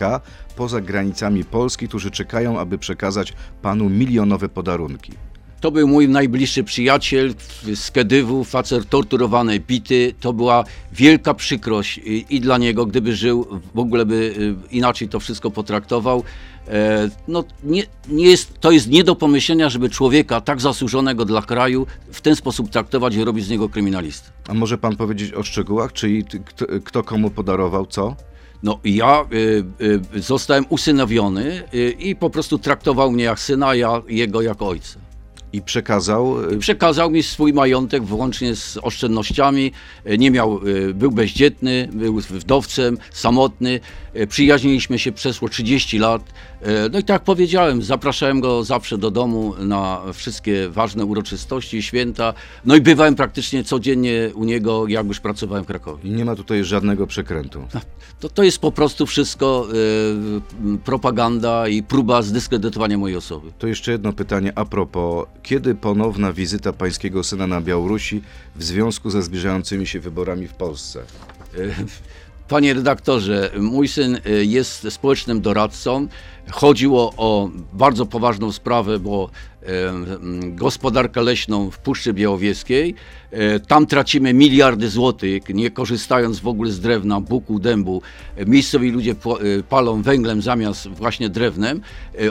poza 0.56 0.80
granicami 0.80 1.44
Polski, 1.44 1.88
którzy 1.88 2.10
czekają, 2.10 2.60
aby 2.60 2.78
przekazać 2.78 3.32
panu 3.62 3.90
milionowe 3.90 4.48
podarunki? 4.48 5.12
To 5.60 5.70
był 5.70 5.88
mój 5.88 6.08
najbliższy 6.08 6.64
przyjaciel 6.64 7.34
z 7.74 7.90
Kedywu, 7.90 8.44
facet 8.44 8.88
torturowany, 8.88 9.60
bity. 9.60 10.14
To 10.20 10.32
była 10.32 10.64
wielka 10.92 11.34
przykrość 11.34 11.98
i, 11.98 12.26
i 12.30 12.40
dla 12.40 12.58
niego, 12.58 12.86
gdyby 12.86 13.16
żył, 13.16 13.60
w 13.74 13.78
ogóle 13.78 14.06
by 14.06 14.14
y, 14.14 14.54
inaczej 14.70 15.08
to 15.08 15.20
wszystko 15.20 15.50
potraktował. 15.50 16.22
E, 16.68 17.10
no, 17.28 17.44
nie, 17.64 17.82
nie 18.08 18.24
jest, 18.24 18.60
to 18.60 18.70
jest 18.70 18.88
nie 18.88 19.04
do 19.04 19.16
pomyślenia, 19.16 19.70
żeby 19.70 19.90
człowieka 19.90 20.40
tak 20.40 20.60
zasłużonego 20.60 21.24
dla 21.24 21.42
kraju 21.42 21.86
w 22.12 22.20
ten 22.20 22.36
sposób 22.36 22.70
traktować 22.70 23.14
i 23.14 23.24
robić 23.24 23.44
z 23.44 23.50
niego 23.50 23.68
kryminalistę. 23.68 24.30
A 24.48 24.54
może 24.54 24.78
pan 24.78 24.96
powiedzieć 24.96 25.34
o 25.34 25.42
szczegółach, 25.42 25.92
czyli 25.92 26.24
kto, 26.24 26.66
kto 26.84 27.02
komu 27.02 27.30
podarował 27.30 27.86
co? 27.86 28.16
No 28.62 28.78
ja 28.84 29.24
y, 29.32 29.64
y, 30.16 30.22
zostałem 30.22 30.64
usynowiony 30.68 31.62
y, 31.74 31.90
i 31.98 32.16
po 32.16 32.30
prostu 32.30 32.58
traktował 32.58 33.10
mnie 33.10 33.24
jak 33.24 33.40
syna, 33.40 33.74
ja 33.74 34.02
jego 34.08 34.42
jak 34.42 34.62
ojca. 34.62 35.09
I 35.52 35.62
przekazał. 35.62 36.50
y, 36.52 36.58
Przekazał 36.58 37.10
mi 37.10 37.22
swój 37.22 37.52
majątek 37.52 38.04
włącznie 38.04 38.56
z 38.56 38.78
oszczędnościami. 38.82 39.72
E, 40.04 40.18
Nie 40.18 40.30
miał, 40.30 40.60
e, 40.90 40.94
był 40.94 41.10
bezdzietny, 41.10 41.88
był 41.92 42.20
wdowcem, 42.20 42.98
samotny. 43.12 43.80
E, 44.14 44.26
Przyjaźniliśmy 44.26 44.98
się 44.98 45.12
przeszło 45.12 45.48
30 45.48 45.98
lat. 45.98 46.22
E, 46.62 46.88
No 46.92 46.98
i 46.98 47.04
tak 47.04 47.14
jak 47.14 47.24
powiedziałem, 47.24 47.82
zapraszałem 47.82 48.40
go 48.40 48.64
zawsze 48.64 48.98
do 48.98 49.10
domu 49.10 49.54
na 49.58 50.02
wszystkie 50.12 50.68
ważne 50.68 51.04
uroczystości, 51.04 51.82
święta. 51.82 52.34
No 52.64 52.76
i 52.76 52.80
bywałem 52.80 53.14
praktycznie 53.14 53.64
codziennie 53.64 54.30
u 54.34 54.44
niego, 54.44 54.88
jak 54.88 55.06
już 55.06 55.20
pracowałem 55.20 55.64
w 55.64 55.66
Krakowie. 55.66 56.10
I 56.10 56.10
nie 56.10 56.24
ma 56.24 56.36
tutaj 56.36 56.64
żadnego 56.64 57.06
przekrętu. 57.06 57.64
To, 58.20 58.28
to 58.28 58.42
jest 58.42 58.58
po 58.58 58.72
prostu 58.72 59.06
wszystko 59.06 59.66
e, 60.76 60.78
propaganda 60.78 61.68
i 61.68 61.82
próba 61.82 62.22
zdyskredytowania 62.22 62.98
mojej 62.98 63.16
osoby. 63.16 63.52
To 63.58 63.66
jeszcze 63.66 63.92
jedno 63.92 64.12
pytanie 64.12 64.52
a 64.54 64.64
propos, 64.64 65.26
kiedy 65.42 65.74
ponowna 65.74 66.32
wizyta 66.32 66.72
pańskiego 66.72 67.24
syna 67.24 67.46
na 67.46 67.60
Białorusi 67.60 68.22
w 68.56 68.64
związku 68.64 69.10
ze 69.10 69.22
zbliżającymi 69.22 69.86
się 69.86 70.00
wyborami 70.00 70.48
w 70.48 70.54
Polsce? 70.54 71.00
Panie 72.50 72.74
redaktorze, 72.74 73.50
mój 73.58 73.88
syn 73.88 74.18
y, 74.26 74.44
jest 74.44 74.92
społecznym 74.92 75.40
doradcą. 75.40 76.06
Chodziło 76.50 77.12
o 77.16 77.50
bardzo 77.72 78.06
poważną 78.06 78.52
sprawę, 78.52 78.98
bo 78.98 79.30
gospodarkę 80.42 81.22
leśną 81.22 81.70
w 81.70 81.78
Puszczy 81.78 82.12
Białowieskiej. 82.12 82.94
E, 83.30 83.60
Tam 83.60 83.86
tracimy 83.86 84.34
miliardy 84.34 84.88
złotych, 84.88 85.48
nie 85.48 85.70
korzystając 85.70 86.40
w 86.40 86.48
ogóle 86.48 86.70
z 86.70 86.80
drewna, 86.80 87.20
buku, 87.20 87.58
dębu. 87.58 88.02
E, 88.36 88.46
Miejscowi 88.46 88.90
ludzie 88.90 89.10
e, 89.10 89.62
palą 89.62 90.02
węglem 90.02 90.42
zamiast 90.42 90.88
właśnie 90.88 91.28
drewnem. 91.28 91.80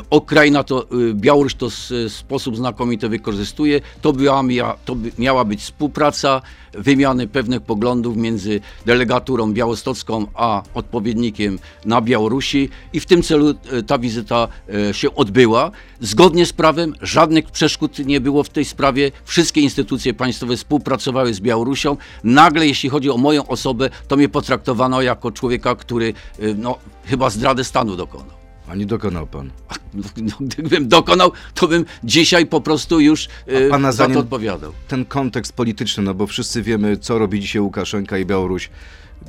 Okrajna 0.09 0.63
to, 0.63 0.85
Białoruś 1.13 1.55
to 1.55 1.69
w 1.69 1.89
sposób 2.09 2.57
znakomity 2.57 3.09
wykorzystuje. 3.09 3.81
To, 4.01 4.13
była, 4.13 4.43
to 4.85 4.95
miała 5.17 5.45
być 5.45 5.62
współpraca, 5.62 6.41
wymiany 6.73 7.27
pewnych 7.27 7.62
poglądów 7.62 8.17
między 8.17 8.59
delegaturą 8.85 9.53
białostocką 9.53 10.25
a 10.33 10.63
odpowiednikiem 10.73 11.59
na 11.85 12.01
Białorusi 12.01 12.69
i 12.93 12.99
w 12.99 13.05
tym 13.05 13.23
celu 13.23 13.53
ta 13.88 13.97
wizyta 13.97 14.47
się 14.91 15.15
odbyła. 15.15 15.71
Zgodnie 16.01 16.45
z 16.45 16.53
prawem 16.53 16.93
żadnych 17.01 17.51
przeszkód 17.51 17.99
nie 17.99 18.21
było 18.21 18.43
w 18.43 18.49
tej 18.49 18.65
sprawie. 18.65 19.12
Wszystkie 19.25 19.62
instytucje 19.62 20.13
państwowe 20.13 20.57
współpracowały 20.57 20.88
z 21.32 21.39
Białorusią. 21.39 21.97
Nagle, 22.23 22.67
jeśli 22.67 22.89
chodzi 22.89 23.10
o 23.10 23.17
moją 23.17 23.47
osobę, 23.47 23.89
to 24.08 24.17
mnie 24.17 24.30
potraktowano 24.30 25.02
jako 25.02 25.32
człowieka, 25.32 25.75
który 25.75 26.13
e, 26.39 26.54
no, 26.54 26.78
chyba 27.06 27.30
zdradę 27.30 27.63
stanu 27.63 27.95
dokonał. 27.95 28.39
A 28.67 28.75
nie 28.75 28.86
dokonał 28.86 29.28
pan. 29.28 29.49
No, 29.93 30.04
no, 30.17 30.32
gdybym 30.39 30.88
dokonał, 30.88 31.32
to 31.54 31.67
bym 31.67 31.86
dzisiaj 32.04 32.45
po 32.45 32.62
prostu 32.62 32.99
już 32.99 33.28
A 33.67 33.69
pana 33.69 33.91
za 33.91 34.10
to 34.10 34.19
odpowiadał. 34.19 34.71
Ten 34.88 35.06
kontekst 35.06 35.54
polityczny, 35.54 36.04
no 36.04 36.13
bo 36.13 36.28
wszyscy 36.28 36.62
wiemy, 36.62 36.97
co 36.97 37.19
robi 37.19 37.39
dzisiaj 37.39 37.62
Łukaszenka 37.62 38.17
i 38.17 38.25
Białoruś. 38.25 38.69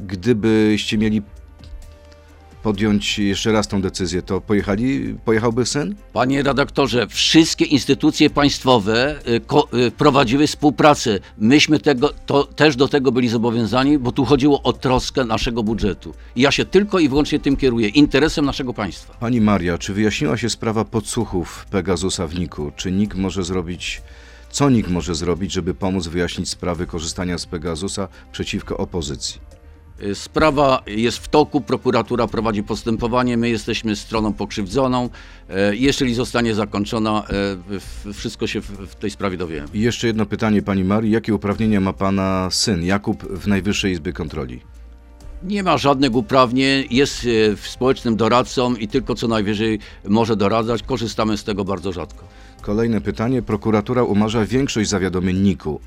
Gdybyście 0.06 0.98
mieli 0.98 1.22
podjąć 2.62 3.18
jeszcze 3.18 3.52
raz 3.52 3.68
tą 3.68 3.82
decyzję, 3.82 4.22
to 4.22 4.40
pojechali, 4.40 5.16
pojechałby 5.24 5.66
syn? 5.66 5.94
Panie 6.12 6.42
redaktorze, 6.42 7.06
wszystkie 7.06 7.64
instytucje 7.64 8.30
państwowe 8.30 9.20
y, 9.28 9.78
y, 9.86 9.90
prowadziły 9.90 10.46
współpracę. 10.46 11.18
Myśmy 11.38 11.80
tego, 11.80 12.08
to, 12.26 12.44
też 12.44 12.76
do 12.76 12.88
tego 12.88 13.12
byli 13.12 13.28
zobowiązani, 13.28 13.98
bo 13.98 14.12
tu 14.12 14.24
chodziło 14.24 14.62
o 14.62 14.72
troskę 14.72 15.24
naszego 15.24 15.62
budżetu. 15.62 16.14
I 16.36 16.40
ja 16.40 16.50
się 16.50 16.64
tylko 16.64 16.98
i 16.98 17.08
wyłącznie 17.08 17.38
tym 17.38 17.56
kieruję, 17.56 17.88
interesem 17.88 18.44
naszego 18.44 18.74
państwa. 18.74 19.14
Pani 19.20 19.40
Maria, 19.40 19.78
czy 19.78 19.94
wyjaśniła 19.94 20.36
się 20.36 20.50
sprawa 20.50 20.84
podsłuchów 20.84 21.66
Pegasusa 21.70 22.26
w 22.26 22.38
Niku? 22.38 22.72
Czy 22.76 22.92
NIK 22.92 23.14
może 23.14 23.44
zrobić, 23.44 24.02
co 24.50 24.70
NIK 24.70 24.88
może 24.88 25.14
zrobić, 25.14 25.52
żeby 25.52 25.74
pomóc 25.74 26.06
wyjaśnić 26.06 26.48
sprawy 26.48 26.86
korzystania 26.86 27.38
z 27.38 27.46
Pegasusa 27.46 28.08
przeciwko 28.32 28.76
opozycji? 28.76 29.59
Y, 30.02 30.14
Sprawa 30.14 30.82
jest 30.86 31.18
w 31.18 31.28
toku, 31.28 31.60
prokuratura 31.60 32.26
prowadzi 32.26 32.62
postępowanie, 32.62 33.36
my 33.36 33.48
jesteśmy 33.50 33.96
stroną 33.96 34.32
pokrzywdzoną. 34.32 35.08
E, 35.48 35.76
Jeżeli 35.76 36.14
zostanie 36.14 36.54
zakończona, 36.54 37.24
w- 37.28 38.14
wszystko 38.14 38.46
się 38.46 38.60
w, 38.60 38.94
tej 38.94 39.10
sprawie 39.10 39.36
dowiemy. 39.36 39.68
I 39.74 39.80
jeszcze 39.80 40.06
jedno 40.06 40.26
pytanie 40.26 40.62
Pani 40.62 40.84
Marii. 40.84 41.10
Jakie 41.10 41.34
uprawnienia 41.34 41.80
ma 41.80 41.92
Pana 41.92 42.48
syn 42.50 42.84
Jakub 42.84 43.22
w 43.24 43.46
Najwyższej 43.46 43.92
Izbie 43.92 44.12
Kontroli? 44.12 44.60
Nie 45.42 45.62
ma 45.62 45.78
żadnych 45.78 46.14
uprawnień, 46.14 46.84
jest 46.90 47.26
społecznym 47.62 48.16
doradcą 48.16 48.74
i 48.74 48.88
tylko 48.88 49.14
co 49.14 49.28
najwyżej 49.28 49.78
może 50.08 50.36
doradzać. 50.36 50.82
Korzystamy 50.82 51.36
z 51.38 51.44
tego 51.44 51.64
bardzo 51.64 51.92
rzadko. 51.92 52.24
Kolejne 52.62 53.00
pytanie. 53.00 53.42
Prokuratura 53.42 54.02
umarza 54.02 54.44
większość 54.46 54.90
zawiadomień 54.90 55.36
NIK-u. 55.38 55.80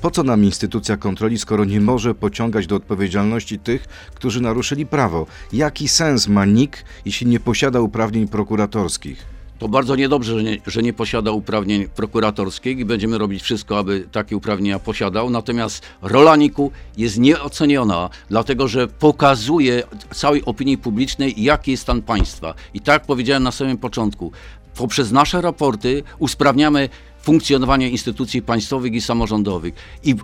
Po 0.00 0.10
co 0.10 0.22
nam 0.22 0.44
instytucja 0.44 0.96
kontroli, 0.96 1.38
skoro 1.38 1.64
nie 1.64 1.80
może 1.80 2.14
pociągać 2.14 2.66
do 2.66 2.76
odpowiedzialności 2.76 3.58
tych, 3.58 3.84
którzy 4.14 4.40
naruszyli 4.40 4.86
prawo? 4.86 5.26
Jaki 5.52 5.88
sens 5.88 6.28
ma 6.28 6.44
NIK, 6.44 6.84
jeśli 7.04 7.26
nie 7.26 7.40
posiada 7.40 7.80
uprawnień 7.80 8.28
prokuratorskich? 8.28 9.26
To 9.58 9.68
bardzo 9.68 9.96
niedobrze, 9.96 10.34
że 10.34 10.42
nie, 10.42 10.56
że 10.66 10.82
nie 10.82 10.92
posiada 10.92 11.30
uprawnień 11.30 11.88
prokuratorskich 11.88 12.78
i 12.78 12.84
będziemy 12.84 13.18
robić 13.18 13.42
wszystko, 13.42 13.78
aby 13.78 14.08
takie 14.12 14.36
uprawnienia 14.36 14.78
posiadał. 14.78 15.30
Natomiast 15.30 15.82
rola 16.02 16.36
NIK-u 16.36 16.70
jest 16.96 17.18
nieoceniona, 17.18 18.10
dlatego 18.28 18.68
że 18.68 18.88
pokazuje 18.88 19.82
całej 20.14 20.44
opinii 20.44 20.78
publicznej, 20.78 21.42
jaki 21.42 21.70
jest 21.70 21.82
stan 21.82 22.02
państwa. 22.02 22.54
I 22.74 22.80
tak 22.80 22.92
jak 22.92 23.06
powiedziałem 23.06 23.42
na 23.42 23.52
samym 23.52 23.78
początku, 23.78 24.32
poprzez 24.74 25.12
nasze 25.12 25.40
raporty 25.40 26.02
usprawniamy 26.18 26.88
funkcjonowanie 27.28 27.90
instytucji 27.90 28.42
państwowych 28.42 28.94
i 28.94 29.00
samorządowych. 29.00 29.74
I 30.04 30.14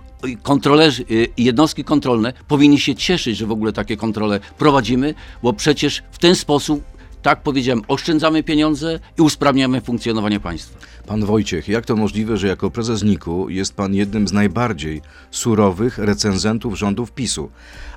kontrolerzy, 0.43 1.05
y, 1.11 1.27
jednostki 1.37 1.83
kontrolne 1.83 2.33
powinni 2.47 2.79
się 2.79 2.95
cieszyć, 2.95 3.37
że 3.37 3.45
w 3.45 3.51
ogóle 3.51 3.73
takie 3.73 3.97
kontrole 3.97 4.39
prowadzimy, 4.57 5.13
bo 5.43 5.53
przecież 5.53 6.03
w 6.11 6.17
ten 6.17 6.35
sposób 6.35 6.83
tak 7.21 7.41
powiedziałem, 7.43 7.81
oszczędzamy 7.87 8.43
pieniądze 8.43 8.99
i 9.17 9.21
usprawniamy 9.21 9.81
funkcjonowanie 9.81 10.39
państwa. 10.39 10.79
Pan 11.07 11.25
Wojciech, 11.25 11.67
jak 11.67 11.85
to 11.85 11.95
możliwe, 11.95 12.37
że 12.37 12.47
jako 12.47 12.71
prezes 12.71 13.03
NIK-u 13.03 13.49
jest 13.49 13.73
pan 13.73 13.93
jednym 13.93 14.27
z 14.27 14.33
najbardziej 14.33 15.01
surowych 15.31 15.97
recenzentów 15.97 16.77
rządów 16.77 17.11
PiSu? 17.11 17.49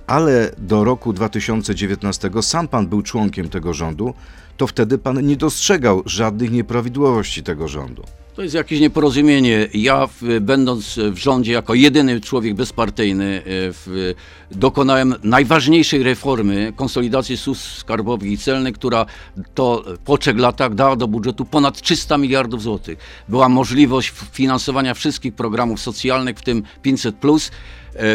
Ale 0.07 0.55
do 0.59 0.85
roku 0.85 1.13
2019 1.13 2.31
sam 2.41 2.69
pan 2.69 2.87
był 2.87 3.03
członkiem 3.03 3.49
tego 3.49 3.75
rządu, 3.75 4.15
to 4.57 4.67
wtedy 4.67 4.99
pan 4.99 5.27
nie 5.27 5.37
dostrzegał 5.37 6.03
żadnych 6.07 6.51
nieprawidłowości 6.51 7.43
tego 7.43 7.69
rządu. 7.69 8.03
To 8.39 8.43
jest 8.43 8.55
jakieś 8.55 8.81
nieporozumienie. 8.81 9.69
Ja, 9.75 10.09
będąc 10.41 10.99
w 11.13 11.17
rządzie 11.17 11.53
jako 11.53 11.75
jedyny 11.75 12.21
człowiek 12.21 12.55
bezpartyjny, 12.55 13.25
e, 13.25 13.43
w, 13.47 14.15
dokonałem 14.51 15.15
najważniejszej 15.23 16.03
reformy 16.03 16.73
konsolidacji 16.77 17.37
służb 17.37 17.61
skarbowych 17.61 18.31
i 18.31 18.39
celnych, 18.39 18.75
która 18.75 19.07
to 19.55 19.85
po 20.05 20.19
trzech 20.19 20.39
latach 20.39 20.75
dała 20.75 20.97
do 20.97 21.09
budżetu 21.09 21.45
ponad 21.45 21.81
300 21.81 22.19
miliardów 22.19 22.63
złotych. 22.63 22.99
Była 23.29 23.49
możliwość 23.49 24.13
finansowania 24.33 24.95
wszystkich 24.95 25.35
programów 25.35 25.81
socjalnych, 25.81 26.39
w 26.39 26.43
tym 26.43 26.63
500, 26.83 27.15
e, 27.25 27.49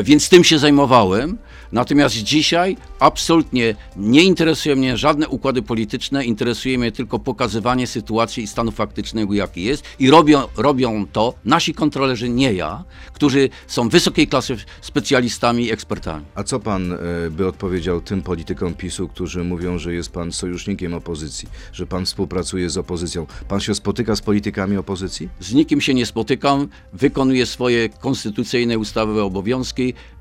więc 0.03 0.29
tym 0.29 0.43
się 0.43 0.59
zajmowałem. 0.59 1.37
Natomiast 1.73 2.15
dzisiaj 2.15 2.77
absolutnie 2.99 3.75
nie 3.95 4.23
interesuje 4.23 4.75
mnie 4.75 4.97
żadne 4.97 5.27
układy 5.27 5.61
polityczne, 5.61 6.25
interesuje 6.25 6.77
mnie 6.77 6.91
tylko 6.91 7.19
pokazywanie 7.19 7.87
sytuacji 7.87 8.43
i 8.43 8.47
stanu 8.47 8.71
faktycznego, 8.71 9.33
jaki 9.33 9.63
jest. 9.63 9.83
I 9.99 10.09
robią, 10.09 10.41
robią 10.57 11.07
to 11.11 11.33
nasi 11.45 11.73
kontrolerzy, 11.73 12.29
nie 12.29 12.53
ja, 12.53 12.83
którzy 13.13 13.49
są 13.67 13.89
wysokiej 13.89 14.27
klasy 14.27 14.57
specjalistami 14.81 15.65
i 15.65 15.71
ekspertami. 15.71 16.25
A 16.35 16.43
co 16.43 16.59
pan 16.59 16.93
e, 16.93 16.97
by 17.31 17.47
odpowiedział 17.47 18.01
tym 18.01 18.21
politykom 18.21 18.73
PiSu, 18.73 19.07
którzy 19.07 19.43
mówią, 19.43 19.79
że 19.79 19.93
jest 19.93 20.11
pan 20.11 20.31
sojusznikiem 20.31 20.93
opozycji, 20.93 21.49
że 21.73 21.87
pan 21.87 22.05
współpracuje 22.05 22.69
z 22.69 22.77
opozycją? 22.77 23.25
Pan 23.47 23.59
się 23.59 23.75
spotyka 23.75 24.15
z 24.15 24.21
politykami 24.21 24.77
opozycji? 24.77 25.29
Z 25.39 25.53
nikim 25.53 25.81
się 25.81 25.93
nie 25.93 26.05
spotykam, 26.05 26.67
wykonuję 26.93 27.45
swoje 27.45 27.89
konstytucyjne 27.89 28.77
ustawowe 28.77 29.23
obowiązki. 29.23 29.72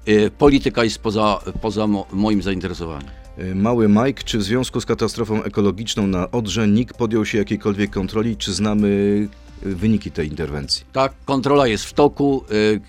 E, 0.06 0.30
polityka 0.30 0.84
jest 0.84 0.98
poza, 0.98 1.40
poza 1.60 1.86
mo, 1.86 2.06
moim 2.12 2.42
zainteresowaniem. 2.42 3.10
E, 3.38 3.54
Mały 3.54 3.88
Mike, 3.88 4.22
czy 4.24 4.38
w 4.38 4.42
związku 4.42 4.80
z 4.80 4.86
katastrofą 4.86 5.42
ekologiczną 5.42 6.06
na 6.06 6.30
Odrze 6.30 6.68
NIK 6.68 6.94
podjął 6.94 7.24
się 7.24 7.38
jakiejkolwiek 7.38 7.90
kontroli? 7.90 8.36
Czy 8.36 8.52
znamy 8.52 8.88
e, 9.62 9.68
wyniki 9.68 10.10
tej 10.10 10.28
interwencji? 10.28 10.84
Tak, 10.92 11.12
kontrola 11.24 11.66
jest 11.66 11.84
w 11.84 11.92
toku. 11.92 12.44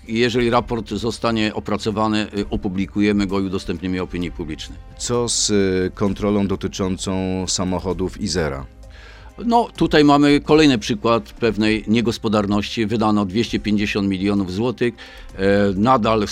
Jeżeli 0.08 0.50
raport 0.50 0.90
zostanie 0.90 1.54
opracowany, 1.54 2.26
opublikujemy 2.50 3.26
go 3.26 3.40
i 3.40 3.42
udostępnimy 3.42 4.02
opinii 4.02 4.30
publicznej. 4.30 4.78
Co 4.98 5.28
z 5.28 5.52
kontrolą 5.94 6.46
dotyczącą 6.46 7.44
samochodów 7.48 8.20
Izera? 8.20 8.66
No, 9.38 9.68
tutaj 9.76 10.04
mamy 10.04 10.40
kolejny 10.40 10.78
przykład 10.78 11.22
pewnej 11.32 11.84
niegospodarności. 11.86 12.86
Wydano 12.86 13.26
250 13.26 14.08
milionów 14.08 14.52
złotych. 14.52 14.94
E, 15.36 15.38
Nadal 15.76 16.22
e, 16.22 16.26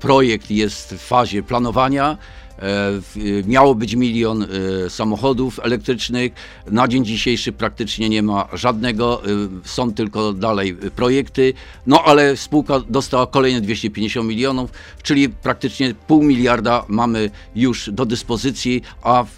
projekt 0.00 0.50
jest 0.50 0.94
w 0.94 1.00
fazie 1.00 1.42
planowania. 1.42 2.18
E, 2.58 2.88
e, 2.88 3.00
Miało 3.46 3.74
być 3.74 3.94
milion 3.94 4.42
e, 4.42 4.90
samochodów 4.90 5.60
elektrycznych. 5.62 6.32
Na 6.70 6.88
dzień 6.88 7.04
dzisiejszy 7.04 7.52
praktycznie 7.52 8.08
nie 8.08 8.22
ma 8.22 8.48
żadnego. 8.52 9.22
Są 9.64 9.92
tylko 9.92 10.32
dalej 10.32 10.76
projekty. 10.96 11.52
No 11.86 12.02
ale 12.04 12.36
spółka 12.36 12.80
dostała 12.80 13.26
kolejne 13.26 13.60
250 13.60 14.28
milionów, 14.28 14.70
czyli 15.02 15.28
praktycznie 15.28 15.94
pół 16.06 16.22
miliarda 16.22 16.84
mamy 16.88 17.30
już 17.54 17.90
do 17.90 18.06
dyspozycji, 18.06 18.82
a 19.02 19.24
w, 19.24 19.32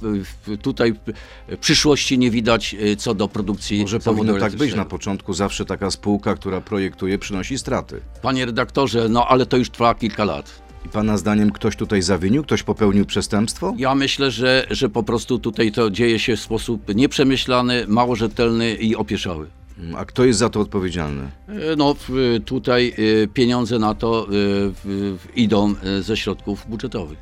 w, 0.00 0.58
tutaj 0.62 0.94
w 1.48 1.56
przyszłości 1.56 2.18
nie 2.18 2.30
widać 2.30 2.76
co 2.98 3.14
do 3.14 3.28
produkcji 3.28 3.80
Może 3.80 4.00
powinno 4.00 4.38
tak 4.38 4.56
być 4.56 4.74
na 4.74 4.84
początku. 4.84 5.32
Zawsze 5.32 5.64
taka 5.64 5.90
spółka, 5.90 6.34
która 6.34 6.60
projektuje, 6.60 7.18
przynosi 7.18 7.58
straty. 7.58 8.00
Panie 8.22 8.46
redaktorze, 8.46 9.08
no 9.08 9.26
ale 9.28 9.46
to 9.46 9.56
już 9.56 9.70
trwa 9.70 9.94
kilka 9.94 10.24
lat. 10.24 10.63
I 10.84 10.88
pana 10.88 11.16
zdaniem 11.18 11.50
ktoś 11.50 11.76
tutaj 11.76 12.02
zawinił? 12.02 12.42
Ktoś 12.42 12.62
popełnił 12.62 13.06
przestępstwo? 13.06 13.74
Ja 13.78 13.94
myślę, 13.94 14.30
że, 14.30 14.66
że 14.70 14.88
po 14.88 15.02
prostu 15.02 15.38
tutaj 15.38 15.72
to 15.72 15.90
dzieje 15.90 16.18
się 16.18 16.36
w 16.36 16.40
sposób 16.40 16.94
nieprzemyślany, 16.94 17.84
mało 17.88 18.16
rzetelny 18.16 18.74
i 18.74 18.96
opieszały. 18.96 19.46
A 19.96 20.04
kto 20.04 20.24
jest 20.24 20.38
za 20.38 20.48
to 20.48 20.60
odpowiedzialny? 20.60 21.22
E, 21.48 21.76
No 21.76 21.96
tutaj 22.44 22.94
e, 23.24 23.26
pieniądze 23.26 23.78
na 23.78 23.94
to 23.94 24.26
e, 24.28 24.30
idą 25.40 25.74
ze 26.00 26.16
środków 26.16 26.66
budżetowych. 26.68 27.18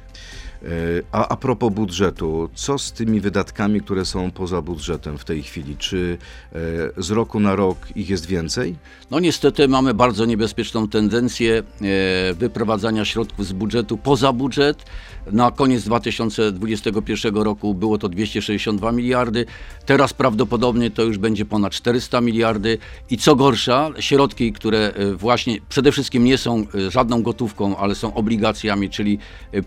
E, 0.64 1.02
A, 1.12 1.28
a 1.28 1.36
propos 1.36 1.72
budżetu, 1.72 2.48
co 2.54 2.78
z 2.78 2.92
tymi 2.92 3.20
wydatkami, 3.20 3.80
które 3.80 4.04
są 4.04 4.30
poza 4.30 4.62
budżetem 4.62 5.18
w 5.18 5.24
tej 5.24 5.42
chwili? 5.42 5.76
Czy 5.76 6.18
e, 6.52 6.58
z 7.02 7.10
roku 7.10 7.40
na 7.40 7.56
rok 7.56 7.78
ich 7.96 8.10
jest 8.10 8.26
więcej? 8.26 8.76
No 9.10 9.20
niestety 9.20 9.68
mamy 9.68 9.94
bardzo 9.94 10.24
niebezpieczną 10.24 10.88
tendencję 10.88 11.58
e, 11.58 12.34
wyprowadzania 12.34 13.04
środków 13.04 13.46
z 13.46 13.52
budżetu 13.52 13.98
poza 13.98 14.32
budżet. 14.32 14.84
Na 15.32 15.50
koniec 15.50 15.84
2021 15.84 17.34
roku 17.34 17.74
było 17.74 17.98
to 17.98 18.08
262 18.08 18.92
miliardy, 18.92 19.46
teraz 19.86 20.12
prawdopodobnie 20.12 20.90
to 20.90 21.02
już 21.02 21.18
będzie 21.18 21.44
ponad 21.44 21.72
400 21.72 22.20
miliardy 22.20 22.78
i 23.10 23.18
co 23.18 23.36
gorsza, 23.36 23.90
środki, 24.00 24.52
które 24.52 24.92
właśnie 25.14 25.58
przede 25.68 25.92
wszystkim 25.92 26.24
nie 26.24 26.38
są 26.38 26.66
żadną 26.88 27.22
gotówką, 27.22 27.76
ale 27.76 27.94
są 27.94 28.14
obligacjami, 28.14 28.90
czyli 28.90 29.18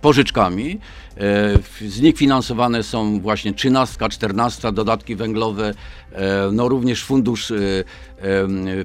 pożyczkami. 0.02 0.80
E, 1.18 1.90
Z 1.90 2.02
nich 2.02 2.18
finansowane 2.18 2.84
są 2.84 3.20
właśnie 3.22 3.54
13, 3.54 4.10
14, 4.10 4.72
dodatki 4.72 5.16
węglowe, 5.16 5.74
e, 6.12 6.50
no 6.52 6.68
również 6.68 7.04
fundusz, 7.04 7.52
e, 7.52 7.56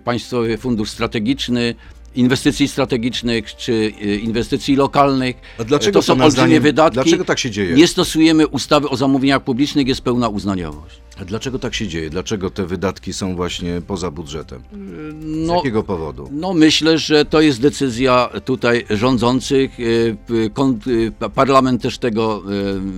państwowy 0.05 0.59
fundusz 0.59 0.91
strategiczny, 0.91 1.75
inwestycji 2.15 2.69
strategicznych 2.69 3.57
czy 3.57 3.89
inwestycji 4.23 4.77
lokalnych. 4.77 5.37
A 5.59 5.65
dlaczego 5.65 5.99
to 5.99 6.03
są 6.03 6.13
olbrzymie 6.13 6.31
zdaniem- 6.31 6.63
wydatki. 6.63 6.95
dlaczego 6.95 7.25
tak 7.25 7.39
się 7.39 7.51
dzieje? 7.51 7.75
Nie 7.75 7.87
stosujemy 7.87 8.47
ustawy 8.49 8.89
o 8.89 8.97
zamówieniach 8.97 9.43
publicznych, 9.45 9.87
jest 9.87 10.01
pełna 10.01 10.29
uznaniowość. 10.29 11.01
Dlaczego 11.27 11.59
tak 11.59 11.75
się 11.75 11.89
dzieje? 11.89 12.11
Dlaczego 12.11 12.51
te 12.51 12.67
wydatki 12.67 13.13
są 13.13 13.37
właśnie 13.37 13.83
poza 13.87 14.11
budżetem? 14.11 14.63
Z 14.63 15.47
No, 15.47 15.55
jakiego 15.55 15.83
powodu? 15.83 16.29
No 16.33 16.55
myślę, 16.55 16.99
że 16.99 17.25
to 17.25 17.41
jest 17.41 17.61
decyzja 17.61 18.31
tutaj 18.45 18.85
rządzących. 18.91 19.71
e, 19.81 21.25
e, 21.25 21.31
Parlament 21.31 21.83
też 21.83 21.99
tego 21.99 22.43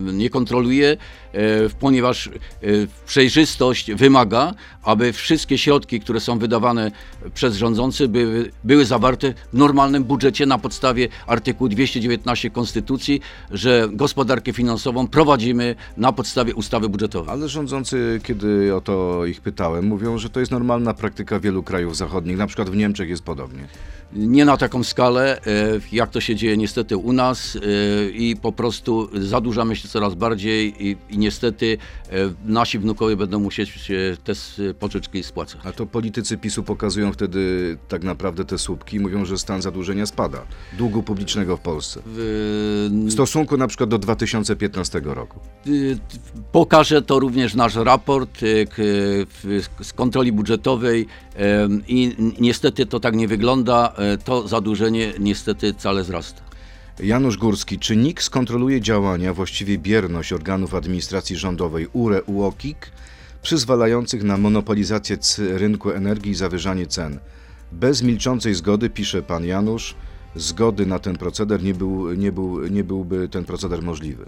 e, 0.09 0.13
nie 0.13 0.31
kontroluje, 0.31 0.97
ponieważ 1.81 2.31
przejrzystość 3.07 3.93
wymaga, 3.93 4.55
aby 4.83 5.13
wszystkie 5.13 5.59
środki, 5.59 6.01
które 6.01 6.21
są 6.21 6.39
wydawane 6.39 6.91
przez 7.35 7.57
rządzących 7.57 8.09
były, 8.09 8.51
były 8.65 8.85
zawarte 8.85 9.35
w 9.53 9.57
normalnym 9.57 10.05
budżecie 10.05 10.47
na 10.47 10.59
podstawie 10.59 11.09
artykułu 11.27 11.69
219 11.69 12.51
Konstytucji, 12.51 13.21
że 13.51 13.89
gospodarkę 13.93 14.53
finansową 14.53 15.09
prowadzimy 15.09 15.75
na 15.97 16.13
podstawie 16.13 16.55
ustawy 16.55 16.89
budżetowej. 16.89 17.31
Ale 17.31 17.49
rządzący, 17.49 18.12
kiedy 18.21 18.75
o 18.75 18.81
to 18.81 19.27
ich 19.27 19.41
pytałem, 19.41 19.85
mówią, 19.85 20.19
że 20.19 20.31
to 20.31 20.41
jest 20.41 20.53
normalna 20.53 20.95
praktyka 20.95 21.41
wielu 21.41 21.63
krajów 21.63 21.97
zachodnich. 21.97 22.37
Na 22.37 22.47
przykład 22.47 22.71
w 22.71 22.77
Niemczech 22.77 23.09
jest 23.09 23.23
podobnie. 23.23 23.69
Nie 24.15 24.45
na 24.45 24.57
taką 24.57 24.85
skalę, 24.85 25.41
e, 25.47 25.81
jak 25.93 26.11
to 26.11 26.21
się 26.21 26.37
dzieje 26.37 26.57
niestety 26.57 26.97
u 26.97 27.13
nas 27.13 27.57
e, 27.57 28.11
i 28.11 28.37
po 28.37 28.53
prostu 28.53 29.09
zadłużamy 29.15 29.77
się 29.77 29.89
coraz 29.89 30.15
bardziej 30.15 30.87
i, 30.87 30.97
i 31.11 31.19
niestety 31.19 31.79
e, 32.11 32.15
nasi 32.45 32.79
wnukowie 32.79 33.17
będą 33.17 33.41
musieć 33.41 33.69
się 33.69 34.17
te 34.25 34.33
pożyczki 34.75 35.23
spłacać. 35.23 35.61
A 35.65 35.73
to 35.73 35.87
politycy 35.87 36.37
PiSu 36.39 36.63
pokazują 36.63 37.13
wtedy 37.13 37.79
tak 37.89 38.03
naprawdę 38.05 38.45
te 38.45 38.59
słupki 38.59 38.97
i 38.97 39.01
mówią, 39.01 39.25
że 39.25 39.39
stan 39.39 39.63
zadłużenia 39.63 40.07
spada. 40.07 40.43
Długu 40.79 41.03
publicznego 41.03 41.57
w 41.57 41.61
Polsce. 41.61 42.01
W- 42.07 43.07
stosunku 43.11 43.57
na 43.57 43.67
przykład 43.67 43.91
do 43.91 43.99
2015 43.99 45.01
roku. 45.05 45.41
y, 45.67 45.99
Pokaże 46.53 47.03
to 47.03 47.19
również 47.19 47.55
nasz 47.55 47.75
raport 47.75 48.43
y, 48.43 48.67
z 49.83 49.93
kontroli 49.93 50.33
budżetowej 50.33 51.07
i 51.89 52.17
niestety 52.41 52.87
to 52.87 53.01
tak 53.01 53.17
nie 53.17 53.29
wygląda. 53.29 53.95
E, 54.03 54.19
To 54.19 54.49
zadłużenie 54.49 55.13
niestety 55.19 55.73
wcale 55.73 56.03
wzrasta. 56.03 56.43
Janusz 57.01 57.37
Górski, 57.37 57.79
czy 57.79 57.97
NIK 57.97 58.23
skontroluje 58.23 58.81
działania, 58.81 59.35
właściwie 59.35 59.79
bierność 59.79 60.33
organów 60.33 60.75
administracji 60.75 61.37
rządowej 61.37 61.89
URE, 61.93 62.23
UOKiK, 62.23 62.91
przyzwalających 63.43 64.23
na 64.23 64.37
monopolizację 64.37 65.17
rynku 65.39 65.91
energii 65.91 66.31
i 66.33 66.35
zawyżanie 66.35 66.87
cen? 66.87 67.19
Bez 67.73 68.03
milczącej 68.03 68.55
zgody, 68.55 68.91
pisze 68.91 69.23
pan 69.23 69.45
Janusz, 69.45 69.95
zgody 70.37 70.87
na 70.87 70.99
ten 70.99 71.17
proceder 71.17 71.63
nie, 71.63 71.75
był, 71.75 72.13
nie, 72.13 72.33
był, 72.33 72.67
nie 72.67 72.85
byłby 72.85 73.29
ten 73.29 73.45
proceder 73.45 73.83
możliwy. 73.83 74.25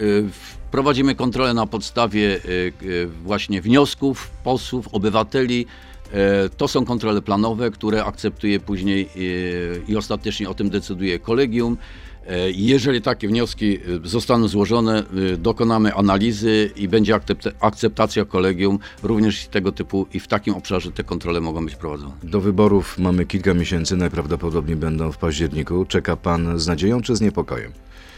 Y, 0.00 0.28
Prowadzimy 0.70 1.14
kontrolę 1.14 1.54
na 1.54 1.66
podstawie 1.66 2.40
y, 2.82 3.08
właśnie 3.24 3.62
wniosków 3.62 4.30
posłów, 4.44 4.88
obywateli. 4.92 5.66
E, 6.12 6.48
To 6.48 6.68
są 6.68 6.84
kontrole 6.84 7.22
planowe, 7.22 7.70
które 7.70 8.04
akceptuje 8.04 8.60
później 8.60 9.08
y, 9.16 9.82
i 9.88 9.96
ostatecznie 9.96 10.48
o 10.50 10.54
tym 10.54 10.70
decyduje 10.70 11.18
kolegium. 11.18 11.76
E, 11.80 12.10
E, 12.28 12.50
Jeżeli 12.50 13.02
takie 13.02 13.28
wnioski 13.28 13.76
e, 13.76 13.80
zostaną 14.08 14.48
złożone, 14.48 15.04
e, 15.32 15.36
dokonamy 15.36 15.94
analizy 15.94 16.70
i 16.76 16.88
będzie 16.88 17.14
akcept- 17.14 17.52
akceptacja 17.60 18.24
kolegium 18.24 18.78
również 19.02 19.46
tego 19.46 19.72
typu 19.72 20.06
i 20.14 20.20
w 20.20 20.28
takim 20.28 20.54
obszarze 20.54 20.92
te 20.92 21.04
kontrole 21.04 21.40
mogą 21.40 21.64
być 21.64 21.76
prowadzone. 21.76 22.12
Do 22.22 22.40
wyborów 22.40 22.98
mamy 22.98 23.26
kilka 23.26 23.54
miesięcy, 23.54 23.96
najprawdopodobniej 23.96 24.76
będą 24.76 25.12
w 25.12 25.18
październiku. 25.18 25.84
Czeka 25.84 26.16
pan 26.16 26.58
z 26.58 26.66
nadzieją 26.66 27.02
czy 27.02 27.16
z 27.16 27.20
niepokojem 27.20 27.72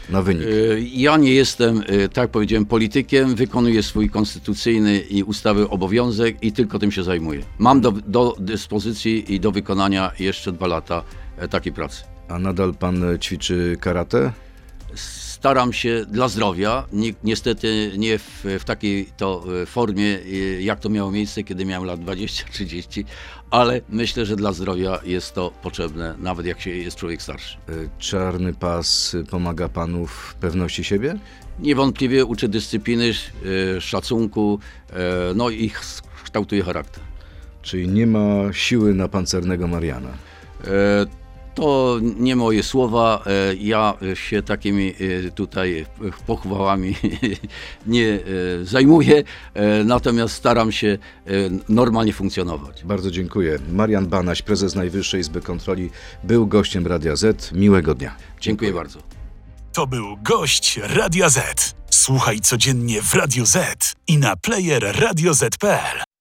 na 0.09 0.21
wynik? 0.21 0.43
E, 0.47 0.49
Ja 0.79 1.17
nie 1.17 1.33
jestem, 1.33 1.83
e, 1.87 2.09
tak 2.09 2.31
powiedziałem, 2.31 2.65
politykiem, 2.65 3.35
wykonuję 3.35 3.83
swój 3.83 4.09
konstytucyjny 4.09 4.99
i 4.99 5.23
ustawy 5.23 5.69
obowiązek 5.69 6.43
i 6.43 6.51
tylko 6.51 6.79
tym 6.79 6.91
się 6.91 7.03
zajmuję. 7.03 7.41
Mam 7.59 7.81
do, 7.81 7.91
do 7.91 8.35
dyspozycji 8.39 9.33
i 9.33 9.39
do 9.39 9.51
wykonania 9.51 10.11
jeszcze 10.19 10.51
dwa 10.51 10.67
lata 10.67 11.03
e, 11.37 11.47
takiej 11.47 11.73
pracy. 11.73 12.03
A 12.27 12.39
nadal 12.39 12.73
pan 12.73 13.03
ćwiczy 13.21 13.77
karate? 13.79 14.31
Staram 15.43 15.73
się 15.73 16.05
dla 16.05 16.27
zdrowia, 16.27 16.85
ni, 16.93 17.13
niestety 17.23 17.91
nie 17.97 18.17
w, 18.19 18.43
w 18.59 18.63
takiej 18.63 19.05
to 19.17 19.43
e, 19.61 19.65
formie, 19.65 20.19
e, 20.19 20.61
jak 20.61 20.79
to 20.79 20.89
miało 20.89 21.11
miejsce, 21.11 21.43
kiedy 21.43 21.65
miałem 21.65 21.87
lat 21.87 21.99
20-30, 21.99 23.03
ale 23.49 23.81
myślę, 23.89 24.25
że 24.25 24.35
dla 24.35 24.53
zdrowia 24.53 24.99
jest 25.05 25.33
to 25.33 25.51
potrzebne, 25.61 26.15
nawet 26.19 26.45
jak 26.45 26.61
się 26.61 26.69
jest 26.69 26.97
człowiek 26.97 27.21
starszy. 27.21 27.57
Y, 27.69 27.89
Czarny 27.99 28.53
pas 28.53 29.15
pomaga 29.29 29.69
panu 29.69 30.07
w 30.07 30.35
pewności 30.39 30.83
siebie? 30.83 31.15
Niewątpliwie 31.59 32.25
uczy 32.25 32.47
dyscypliny, 32.47 33.11
e, 33.77 33.81
szacunku, 33.81 34.59
e, 34.89 34.95
no 35.35 35.49
i 35.49 35.71
kształtuje 36.23 36.63
charakter. 36.63 37.03
Czyli 37.61 37.87
nie 37.87 38.07
ma 38.07 38.53
siły 38.53 38.93
na 38.93 39.07
pancernego 39.07 39.67
Mariana? 39.67 40.09
E, 40.67 41.22
To 41.55 41.99
nie 42.01 42.35
moje 42.35 42.63
słowa. 42.63 43.23
e, 43.25 43.55
Ja 43.55 43.93
się 44.13 44.43
takimi 44.43 44.93
e, 45.27 45.31
tutaj 45.31 45.85
pochwałami 46.27 46.95
nie 47.87 48.07
e, 48.09 48.19
zajmuję, 48.65 49.23
natomiast 49.85 50.35
staram 50.35 50.71
się 50.71 50.97
normalnie 51.69 52.13
funkcjonować. 52.13 52.83
Bardzo 52.83 53.11
dziękuję. 53.11 53.59
Marian 53.71 54.07
Banaś, 54.07 54.41
prezes 54.41 54.75
Najwyższej 54.75 55.21
Izby 55.21 55.41
Kontroli, 55.41 55.89
był 56.23 56.47
gościem 56.47 56.87
Radia 56.87 57.15
Z. 57.15 57.51
Miłego 57.51 57.95
dnia. 57.95 58.15
Dziękuję 58.41 58.73
bardzo. 58.73 58.99
To 59.73 59.87
był 59.87 60.17
gość 60.23 60.79
Radia 60.83 61.29
Z. 61.29 61.75
Słuchaj 61.89 62.39
codziennie 62.39 63.01
w 63.01 63.13
Radio 63.13 63.45
Z 63.45 63.93
i 64.07 64.17
na 64.17 64.35
player 64.35 64.95
radioz.pl. 64.99 66.12